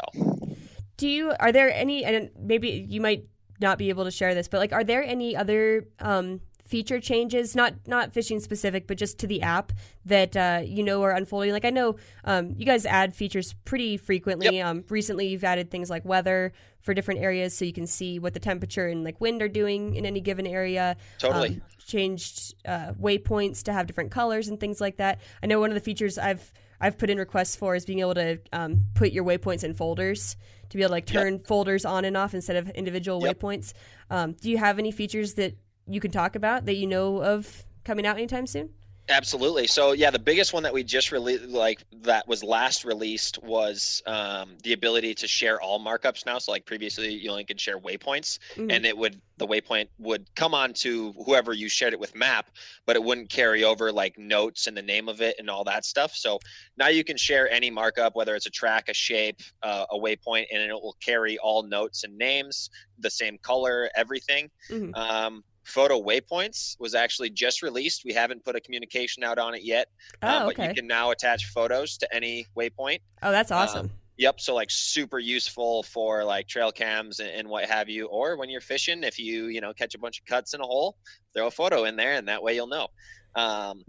[0.98, 3.26] do you are there any and maybe you might
[3.60, 6.42] not be able to share this, but like are there any other um,
[6.72, 9.74] feature changes, not not fishing specific, but just to the app
[10.06, 11.52] that uh, you know are unfolding?
[11.52, 14.56] Like I know um, you guys add features pretty frequently.
[14.56, 14.66] Yep.
[14.66, 18.34] Um, recently, you've added things like weather for different areas, so you can see what
[18.34, 20.96] the temperature and like wind are doing in any given area.
[21.20, 21.50] Totally.
[21.50, 25.20] Um, changed uh, waypoints to have different colors and things like that.
[25.44, 28.16] I know one of the features I've I've put in requests for is being able
[28.16, 30.38] to um, put your waypoints in folders
[30.70, 33.40] to be able to like turn folders on and off instead of individual Yep.
[33.40, 33.74] waypoints.
[34.10, 35.58] Um, do you have any features that
[35.94, 38.70] you can talk about that you know of coming out anytime soon?
[39.10, 39.68] Absolutely.
[39.68, 44.02] So yeah, the biggest one that we just released, like that was last released, was
[44.06, 46.38] um, the ability to share all markups now.
[46.38, 48.72] So like previously, you only could share waypoints, Mhm.
[48.72, 52.52] and it would the waypoint would come on to whoever you shared it with map,
[52.86, 55.84] but it wouldn't carry over like notes and the name of it and all that
[55.84, 56.16] stuff.
[56.16, 56.40] So
[56.78, 60.46] now you can share any markup, whether it's a track, a shape, uh, a waypoint,
[60.54, 62.70] and it will carry all notes and names,
[63.00, 64.52] the same color, everything.
[64.70, 64.96] Mhm.
[64.96, 68.04] Um, photo waypoints was actually just released.
[68.06, 69.88] We haven't put a communication out on it yet,
[70.24, 70.68] Oh, uh, but okay.
[70.70, 73.00] you can now attach photos to any waypoint.
[73.24, 73.86] oh, that's awesome.
[73.88, 74.40] Um, Yep.
[74.40, 78.50] So like super useful for like trail cams and, and what have you, or when
[78.50, 80.96] you're fishing, if you you know catch a bunch of cuts in a hole,
[81.34, 82.88] throw a photo in there, and that way you'll know.
[83.36, 83.84] Um,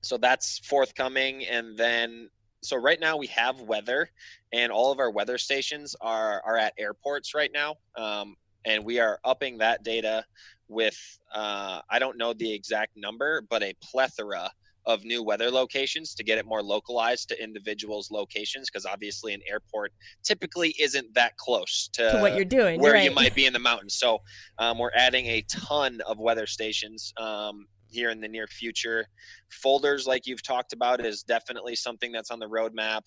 [0.00, 2.28] so that's forthcoming, and then
[2.62, 4.10] so right now we have weather,
[4.52, 8.34] and all of our weather stations are are at airports right now, um,
[8.64, 10.24] and we are upping that data
[10.68, 10.98] with
[11.34, 14.50] uh, I don't know the exact number, but a plethora
[14.84, 19.40] of new weather locations to get it more localized to individuals' locations because obviously an
[19.48, 19.92] airport
[20.24, 23.04] typically isn't that close to, to what you're doing, where right.
[23.04, 23.94] you might be in the mountains.
[23.94, 24.18] So
[24.58, 29.06] um, we're adding a ton of weather stations um, here in the near future.
[29.50, 33.02] Folders, like you've talked about, is definitely something that's on the roadmap.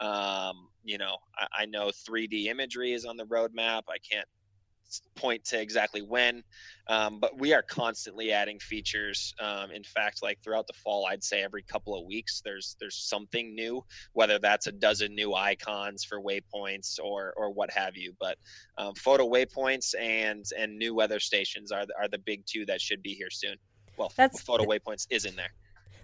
[0.00, 3.82] Um, you know, I, I know 3D imagery is on the roadmap.
[3.88, 4.26] I can't
[5.14, 6.42] point to exactly when,
[6.88, 9.34] um, but we are constantly adding features.
[9.40, 12.96] Um, in fact, like throughout the fall, I'd say every couple of weeks there's there's
[12.96, 18.14] something new, whether that's a dozen new icons for waypoints or or what have you.
[18.18, 18.38] But
[18.78, 22.80] um, photo waypoints and and new weather stations are the, are the big two that
[22.80, 23.56] should be here soon.
[23.96, 25.52] Well, That's- photo waypoints is in there.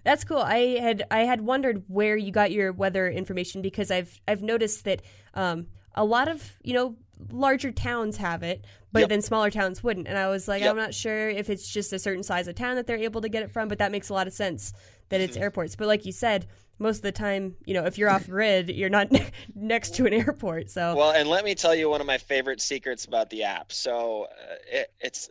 [0.05, 0.39] That's cool.
[0.39, 4.85] I had I had wondered where you got your weather information because I've I've noticed
[4.85, 5.01] that
[5.32, 6.97] um, a lot of you know
[7.30, 9.09] larger towns have it, but Yep.
[9.09, 10.09] then smaller towns wouldn't.
[10.09, 10.70] And I was like, Yep.
[10.70, 13.28] I'm not sure if it's just a certain size of town that they're able to
[13.28, 14.72] get it from, but that makes a lot of sense
[15.11, 15.42] that it's Mm-hmm.
[15.45, 15.76] airports.
[15.76, 16.47] But like you said,
[16.80, 19.09] most of the time, you know, if you're off grid, you're not
[19.55, 20.70] next to an airport.
[20.70, 23.70] So Well, and let me tell you one of my favorite secrets about the app.
[23.72, 25.30] So uh, it, it's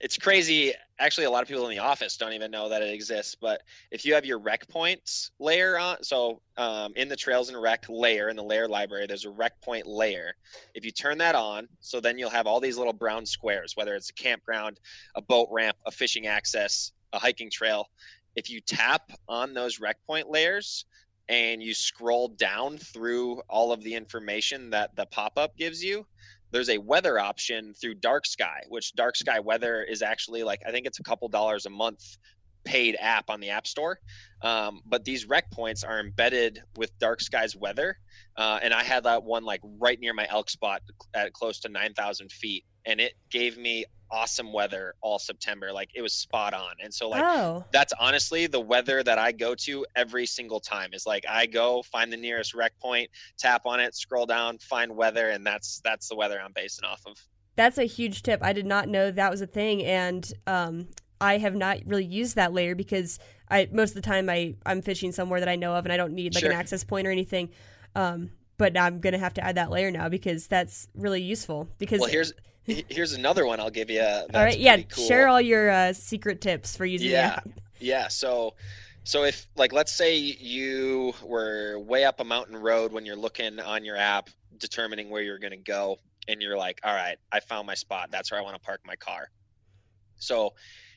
[0.00, 0.72] it's crazy.
[0.98, 3.34] Actually, a lot of people in the office don't even know that it exists.
[3.34, 7.60] But if you have your rec points layer on, so um, in the Trails and
[7.60, 10.34] Rec layer in the layer library, there's a rec point layer.
[10.74, 13.94] If you turn that on, so then you'll have all these little brown squares, whether
[13.94, 14.80] it's a campground,
[15.14, 17.88] a boat ramp, a fishing access, a hiking trail.
[18.36, 20.84] If you tap on those rec point layers,
[21.28, 26.06] and you scroll down through all of the information that the pop-up gives you
[26.50, 30.70] there's a weather option through dark sky which dark sky weather is actually like i
[30.70, 32.16] think it's a couple dollars a month
[32.64, 33.98] paid app on the app store.
[34.42, 37.98] Um, but these rec points are embedded with dark skies weather.
[38.36, 40.80] Uh, and i had that one like right near my elk spot
[41.14, 42.64] at close to 9000 feet.
[42.86, 45.72] And it gave me awesome weather all september.
[45.72, 46.72] Like it was spot on.
[46.82, 50.90] And so like oh, that's honestly the weather that I go to every single time.
[50.92, 54.94] Is like I go find the nearest rec point, tap on it, scroll down, find
[54.96, 57.16] weather, and that's that's the weather I'm basing off of.
[57.56, 58.40] that's a huge tip.
[58.42, 60.88] I did not know that was a thing, and um,
[61.20, 63.18] I have not really used that layer because
[63.50, 65.96] I most of the time I I'm fishing somewhere that I know of, and I
[65.96, 66.50] don't need like Sure.
[66.50, 67.50] an access point or anything.
[67.94, 71.68] Um, but I'm gonna have to add that layer now because that's really useful.
[71.78, 72.32] Because Well, here's
[72.64, 73.98] here's another one I'll give you.
[74.00, 75.06] That's all right, yeah, cool.
[75.06, 77.40] share all your uh, secret tips for using Yeah.
[77.80, 78.08] Yeah.
[78.08, 78.54] So,
[79.04, 83.60] so if like let's say you were way up a mountain road when you're looking
[83.60, 87.38] on your app, determining where you're going to go, and you're like, all right, I
[87.38, 88.10] found my spot.
[88.10, 89.30] That's where I want to park my car.
[90.16, 90.54] So,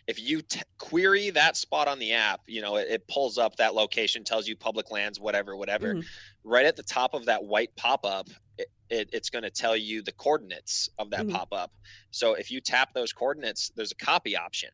[0.07, 3.55] if you t- query that spot on the app, you know it, it pulls up
[3.57, 5.97] that location, tells you public lands, whatever, whatever.
[5.97, 6.09] Mhm.
[6.43, 10.01] Right at the top of that white pop-up, it, it, it's going to tell you
[10.01, 11.29] the coordinates of that Mhm.
[11.29, 11.71] pop-up.
[12.11, 14.69] So if you tap those coordinates, there's a copy option.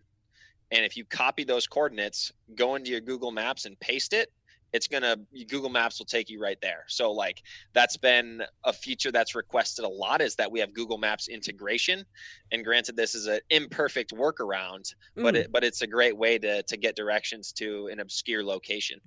[0.71, 4.29] And if you copy those coordinates, go into your Google Maps and paste it,
[4.73, 6.83] it's gonna Google Maps will take you right there.
[6.87, 7.41] So like
[7.73, 12.05] that's been a feature that's requested a lot is that we have Google Maps integration.
[12.51, 15.37] And granted, this is an imperfect workaround, but Mm.
[15.37, 18.99] it but it's a great way to to get directions to an obscure location.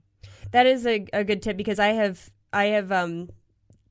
[0.52, 3.30] That is a, a good tip because I have I have um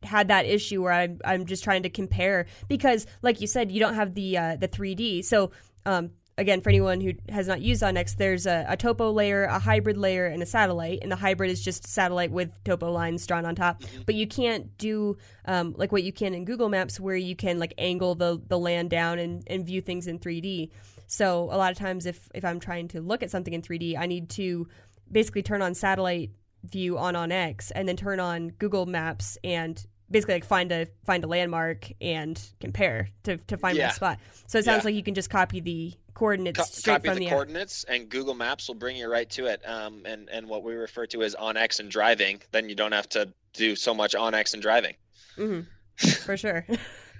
[0.03, 3.79] had that issue where I'm I'm just trying to compare because like you said you
[3.79, 5.51] don't have the uh, the 3D so
[5.85, 9.59] um again, for anyone who has not used onX, there's a, a, topo layer, a
[9.59, 10.99] hybrid layer, and a satellite.
[11.01, 13.81] And the hybrid is just satellite with topo lines drawn on top.
[13.81, 14.01] Mm-hmm.
[14.05, 17.59] But you can't do um, like what you can in Google Maps, where you can
[17.59, 20.71] like angle the the land down and, and view things in 3D.
[21.07, 23.97] So a lot of times, if if I'm trying to look at something in 3D,
[23.97, 24.67] I need to
[25.11, 26.31] basically turn on satellite
[26.63, 31.23] view on onX and then turn on Google Maps and basically like find a find
[31.23, 33.87] a landmark and compare to, to find yeah.
[33.87, 34.19] my spot.
[34.47, 34.85] So it sounds yeah.
[34.85, 37.95] like you can just copy the coordinates Co- straight copy from the, the coordinates app.
[37.95, 39.61] and Google Maps will bring you right to it.
[39.67, 42.91] Um, and and what we refer to as on x and driving, then you don't
[42.91, 44.95] have to do so much on x and driving.
[45.37, 45.61] Mm-hmm.
[46.25, 46.65] For sure.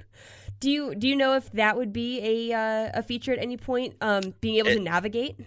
[0.59, 3.55] do you do you know if that would be a uh, a feature at any
[3.55, 3.95] point?
[4.01, 5.39] Um, being able it, to navigate.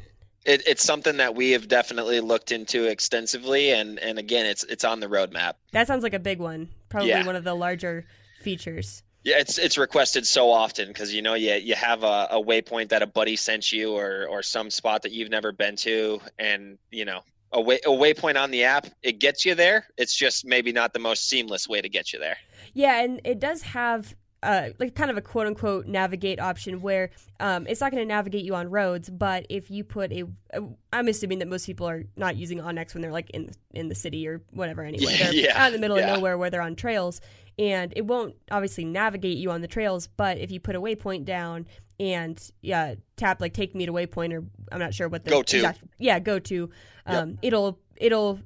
[0.45, 4.85] It, it's something that we have definitely looked into extensively, and and again, it's it's
[4.85, 5.55] on the roadmap.
[5.73, 6.71] That sounds like a big one.
[6.89, 7.27] Probably yeah.
[7.27, 8.07] one of the larger
[8.41, 9.03] features.
[9.25, 12.89] Yeah, it's it's requested so often because you know you you have a, a waypoint
[12.89, 16.77] that a buddy sent you or or some spot that you've never been to, and
[16.91, 17.21] you know
[17.53, 19.87] a way a waypoint on the app it gets you there.
[19.97, 22.37] It's just maybe not the most seamless way to get you there.
[22.75, 27.11] Yeah, and it does have uh, like kind of a quote unquote navigate option where
[27.41, 30.63] um, it's not going to navigate you on roads, but if you put a, a,
[30.93, 33.95] I'm assuming that most people are not using onX when they're like in in the
[33.95, 35.17] city or whatever anyway.
[35.19, 36.09] They're yeah, out in the middle yeah.
[36.09, 37.21] of nowhere where they're on trails,
[37.59, 40.09] and it won't obviously navigate you on the trails.
[40.09, 41.67] But if you put a waypoint down
[42.01, 45.43] and yeah, tap like take me to waypoint or I'm not sure what the go
[45.43, 46.71] to exact, yeah go to,
[47.07, 47.39] um, yep.
[47.43, 48.41] it'll it'll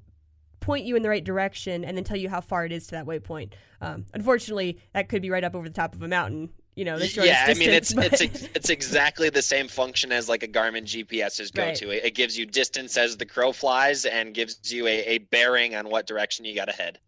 [0.67, 2.97] point you in the right direction and then tell you how far it is to
[2.97, 3.53] that waypoint.
[3.81, 6.51] Um, unfortunately, that could be right up over the top of a mountain.
[6.75, 8.07] You know, the shortest yeah, I mean it's but...
[8.13, 11.87] it's ex- it's exactly the same function as like a Garmin GPS's go to.
[11.87, 11.99] Right.
[11.99, 15.75] It, it, gives you distance as the crow flies and gives you a, a bearing
[15.75, 16.99] on what direction you got to head.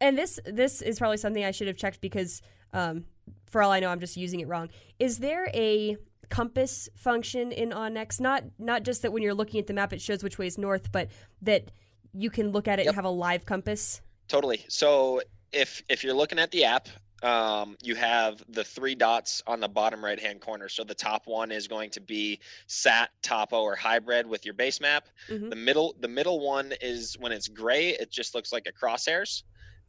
[0.00, 2.40] And this this is probably something I should have checked because
[2.72, 3.04] um,
[3.46, 4.68] for all I know, I'm just using it wrong.
[5.00, 5.96] Is there a
[6.28, 8.20] compass function in onX?
[8.20, 10.58] Not not just that when you're looking at the map it shows which way is
[10.58, 11.08] north, but
[11.42, 11.72] that
[12.12, 12.90] you can look at it yep.
[12.90, 14.00] and have a live compass?
[14.28, 14.64] Totally.
[14.68, 16.88] So if if you're looking at the app,
[17.22, 20.68] um, you have the three dots on the bottom right hand corner.
[20.68, 24.80] So the top one is going to be sat, topo, or hybrid with your base
[24.80, 25.08] map.
[25.28, 25.50] Mm-hmm.
[25.50, 29.42] The middle the middle one is when it's gray, it just looks like a crosshairs.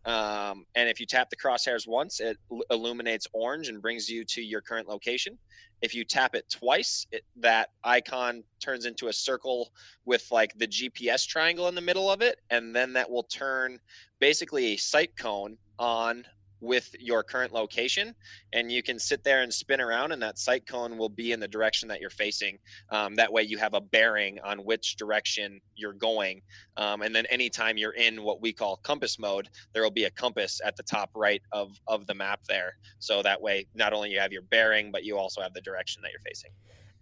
[0.06, 2.38] Um, and if you tap the crosshairs once, it
[2.72, 5.38] illuminates orange and brings you to your current location.
[5.82, 9.72] If you tap it twice, it, that icon turns into a circle
[10.06, 12.40] with like the GPS triangle in the middle of it.
[12.50, 13.80] And then that will turn
[14.20, 16.26] basically a sight cone on
[16.62, 18.14] with your current location
[18.54, 21.40] and you can sit there and spin around and that sight cone will be in
[21.40, 22.60] the direction that you're facing.
[22.92, 26.42] Um, that way you have a bearing on which direction you're going.
[26.78, 30.12] Um, and then anytime you're in what we call compass mode there will be a
[30.12, 32.78] compass at the top right of of the map there.
[33.00, 36.02] So that way not only you have your bearing but you also have the direction
[36.04, 36.52] that you're facing.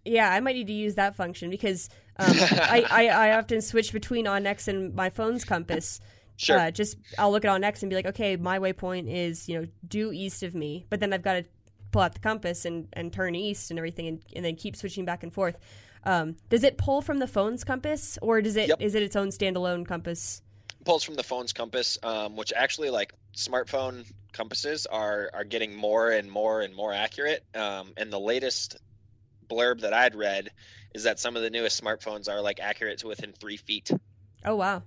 [0.04, 3.92] Yeah, I might need to use that function because um, I, I, I often switch
[3.92, 6.00] between onX and my phone's compass.
[6.40, 6.58] Sure.
[6.58, 9.66] Uh, just I'll look at onX and be like, okay, my waypoint is you know
[9.86, 11.44] due east of me, but then I've got to
[11.90, 15.04] pull out the compass and, and turn east and everything, and, and then keep switching
[15.04, 15.58] back and forth.
[16.04, 18.80] Um, does it pull from the phone's compass, or does it yep.
[18.80, 20.40] is it its own standalone compass?
[20.80, 25.76] It pulls from the phone's compass, um, which actually like smartphone compasses are are getting
[25.76, 27.44] more and more and more accurate.
[27.54, 28.78] Um, and the latest
[29.46, 30.50] blurb that I'd read
[30.94, 33.90] is that some of the newest smartphones are like accurate to within three feet.
[34.46, 34.82] Oh wow,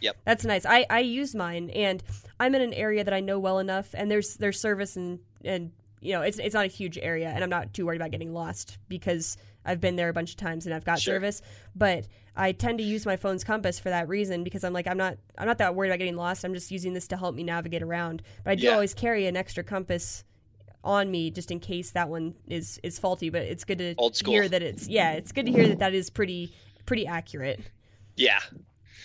[0.00, 0.16] Yep.
[0.24, 0.64] That's nice.
[0.64, 2.02] I, I use mine and
[2.38, 5.72] I'm in an area that I know well enough and there's there's service and and
[6.00, 8.32] you know, it's it's not a huge area and I'm not too worried about getting
[8.32, 11.14] lost because I've been there a bunch of times and I've got sure.
[11.14, 11.42] service.
[11.74, 14.96] But I tend to use my phone's compass for that reason because I'm like I'm
[14.96, 16.44] not I'm not that worried about getting lost.
[16.44, 18.22] I'm just using this to help me navigate around.
[18.44, 18.74] But I do yeah.
[18.74, 20.24] always carry an extra compass
[20.84, 23.30] on me just in case that one is is faulty.
[23.30, 23.94] But it's good to
[24.24, 26.52] hear that it's yeah, it's good to hear that that is pretty
[26.86, 27.60] pretty accurate.
[28.16, 28.40] Yeah,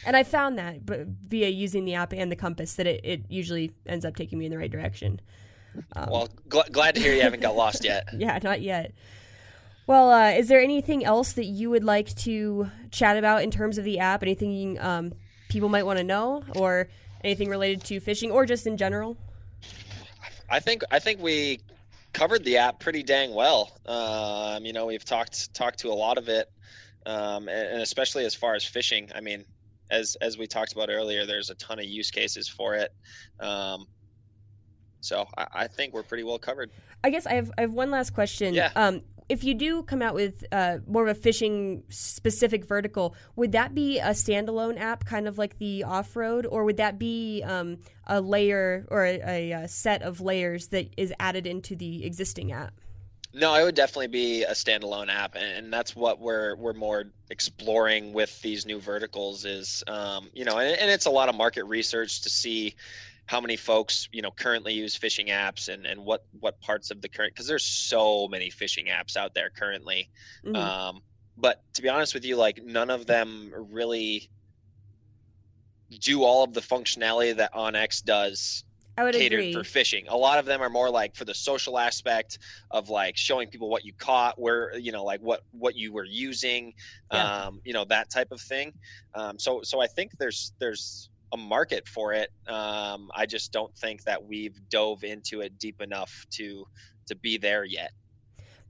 [0.05, 3.25] and I found that but via using the app and the compass that it, it
[3.29, 5.21] usually ends up taking me in the right direction.
[5.95, 8.07] Um, well, gl- glad to hear you haven't got lost yet.
[8.17, 8.93] yeah, not yet.
[9.85, 13.77] Well, uh, is there anything else that you would like to chat about in terms
[13.77, 14.23] of the app?
[14.23, 15.13] Anything um,
[15.49, 16.87] people might want to know, or
[17.23, 19.17] anything related to fishing, or just in general?
[20.49, 21.59] I think I think we
[22.13, 23.71] covered the app pretty dang well.
[23.85, 26.49] Um, you know, we've talked talked to a lot of it,
[27.05, 29.09] um, and, and especially as far as fishing.
[29.13, 29.43] I mean,
[29.89, 32.93] as as we talked about earlier, there's a ton of use cases for it.
[33.39, 33.88] Um,
[35.01, 36.71] so I, I, think we're pretty well covered.
[37.03, 38.53] I guess I have I have one last question.
[38.53, 38.71] Yeah.
[38.75, 43.51] Um, if you do come out with uh, more of a fishing specific vertical, would
[43.53, 47.41] that be a standalone app, kind of like the off road, or would that be
[47.43, 52.51] um, a layer or a, a, set of layers that is added into the existing
[52.51, 52.73] app?
[53.36, 58.13] No, it would definitely be a standalone app, and that's what we're we're more exploring
[58.13, 59.43] with these new verticals.
[59.43, 62.75] Is um, you know, and, and it's a lot of market research to see
[63.25, 67.01] how many folks you know currently use fishing apps and and what what parts of
[67.01, 70.09] the current because there's so many fishing apps out there currently.
[70.45, 70.55] Mhm.
[70.55, 71.01] Um,
[71.36, 74.29] but to be honest with you, like none of them really
[75.99, 78.63] do all of the functionality that OnX does
[78.97, 79.53] I would catered agree.
[79.53, 80.07] for fishing.
[80.07, 82.37] A lot of them are more like for the social aspect
[82.71, 86.05] of like showing people what you caught, where you know, like what what you were
[86.05, 86.73] using,
[87.11, 87.45] Yeah.
[87.47, 88.73] um, you know, that type of thing.
[89.15, 92.29] Um, so so I think there's there's a market for it.
[92.47, 96.65] Um, I just don't think that we've dove into it deep enough to
[97.07, 97.91] to be there yet.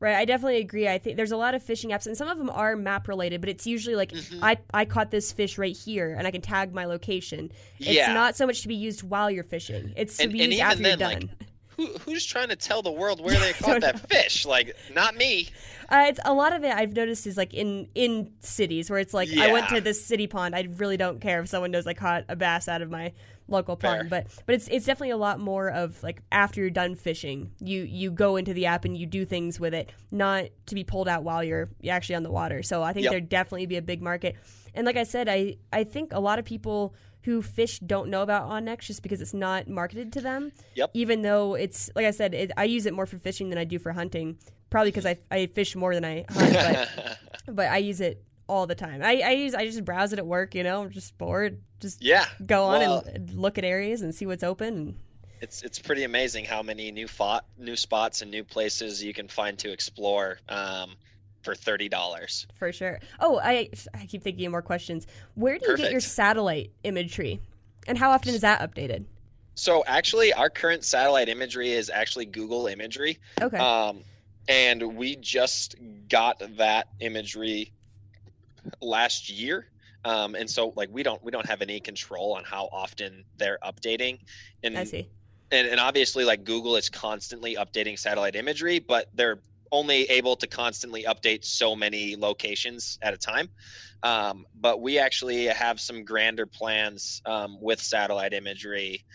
[0.04, 0.86] Right, I definitely agree.
[0.89, 3.39] I think there's a lot of fishing apps, and some of them are map related,
[3.39, 4.39] but it's usually like Mhm.
[4.41, 7.49] I I caught this fish right here, and I can tag my location.
[7.80, 8.12] It's yeah.
[8.14, 10.62] not so much to be used while you're fishing; it's to And- be and used
[10.62, 11.30] after you're then, like, done.
[11.78, 14.45] Who, who's trying to tell the world where they caught that fish?
[14.45, 15.47] Like, not me.
[15.89, 19.14] Uh, it's a lot of it I've noticed is like in in cities where it's
[19.14, 20.54] like I went to this city pond.
[20.54, 23.14] I really don't care if someone knows I caught a bass out of my
[23.48, 23.98] local Fair.
[23.98, 27.52] pond, but but it's it's definitely a lot more of like after you're done fishing,
[27.60, 30.84] you you go into the app and you do things with it, not to be
[30.84, 32.64] pulled out while you're actually on the water.
[32.64, 33.12] So I think Yep.
[33.12, 34.36] there'd definitely be a big market.
[34.74, 38.22] And like I said, I I think a lot of people who fish don't know
[38.22, 40.52] about onX just because it's not marketed to them.
[40.76, 40.91] Yep.
[40.94, 43.64] Even though it's like I said, it, I use it more for fishing than I
[43.64, 44.38] do for hunting.
[44.70, 47.18] Probably because I, I fish more than I hunt, but
[47.56, 49.02] but I use it all the time.
[49.04, 50.56] I, I use I just browse it at work.
[50.56, 51.62] You know, I'm just bored.
[51.80, 52.26] Just yeah.
[52.46, 54.98] go on Well, and look at areas and see what's open.
[55.41, 59.28] It's it's pretty amazing how many new fought, new spots and new places you can
[59.28, 60.96] find to explore um,
[61.41, 62.48] for thirty dollars.
[62.58, 63.00] for sure.
[63.20, 65.06] Oh, I I keep thinking of more questions.
[65.36, 67.41] Where do you get your satellite imagery,
[67.88, 69.04] and how often is that updated?
[69.56, 74.02] So actually, our current satellite imagery is actually Google imagery, Okay, um,
[74.48, 75.76] and we just
[76.10, 77.74] got that imagery
[78.82, 79.68] last year.
[80.05, 83.59] Um, and so like we don't we don't have any control on how often they're
[83.64, 84.20] updating
[84.61, 85.07] and I see.
[85.51, 89.39] and, and obviously like google is constantly updating satellite imagery but they're
[89.72, 93.49] only able to constantly update so many locations at a time
[94.03, 99.05] um, but we actually have some grander plans um, with satellite imagery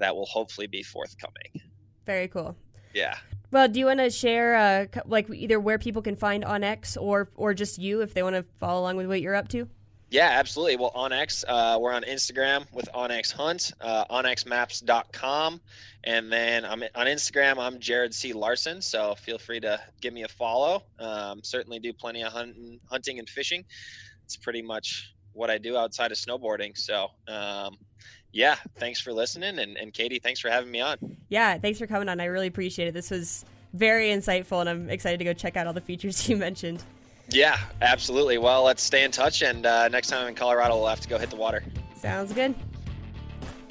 [0.00, 1.70] that will hopefully be forthcoming
[2.06, 2.56] Very cool.
[2.92, 3.14] yeah
[3.54, 7.28] Well, do you want to share uh, like either where people can find onX or
[7.36, 9.68] or just you if they want to follow along with what you're up to?
[10.10, 10.74] Yeah, absolutely.
[10.74, 15.60] Well, onX, uh, we're on Instagram with onX Hunt, uh, onxmaps.com.
[16.02, 18.32] And then I'm on Instagram, I'm Jared C.
[18.32, 18.82] Larsen.
[18.82, 20.82] So feel free to give me a follow.
[20.98, 23.64] Um, certainly do plenty of hunting, hunting and fishing.
[24.24, 26.76] It's pretty much what I do outside of snowboarding.
[26.76, 27.76] So, um,
[28.34, 29.60] yeah, thanks for listening.
[29.60, 30.98] And, and Katie, thanks for having me on.
[31.28, 32.18] Yeah, thanks for coming on.
[32.20, 32.92] I really appreciate it.
[32.92, 36.36] This was very insightful, and I'm excited to go check out all the features you
[36.36, 36.82] mentioned.
[37.30, 38.38] Yeah, absolutely.
[38.38, 39.42] Well, let's stay in touch.
[39.42, 41.62] And uh, next time I'm in Colorado, we'll have to go hit the water.
[41.96, 42.56] Sounds good.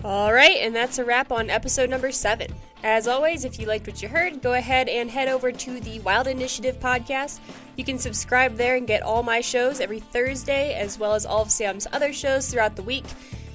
[0.03, 2.53] All right, and that's a wrap on episode number seven.
[2.83, 5.99] As always, if you liked what you heard, go ahead and head over to the
[5.99, 7.39] Wild Initiative podcast.
[7.75, 11.41] You can subscribe there and get all my shows every Thursday, as well as all
[11.41, 13.05] of Sam's other shows throughout the week.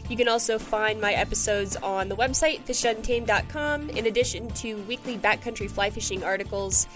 [0.08, 5.70] You can also find my episodes on the website, fishuntamed.com, in addition to weekly backcountry
[5.70, 6.86] fly fishing articles.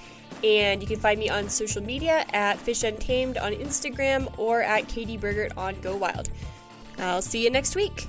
[0.42, 4.88] And you can find me on social media at Fish Untamed on Instagram or at
[4.88, 6.30] Katie Burgert on Go Wild.
[6.98, 8.06] I'll see you next week.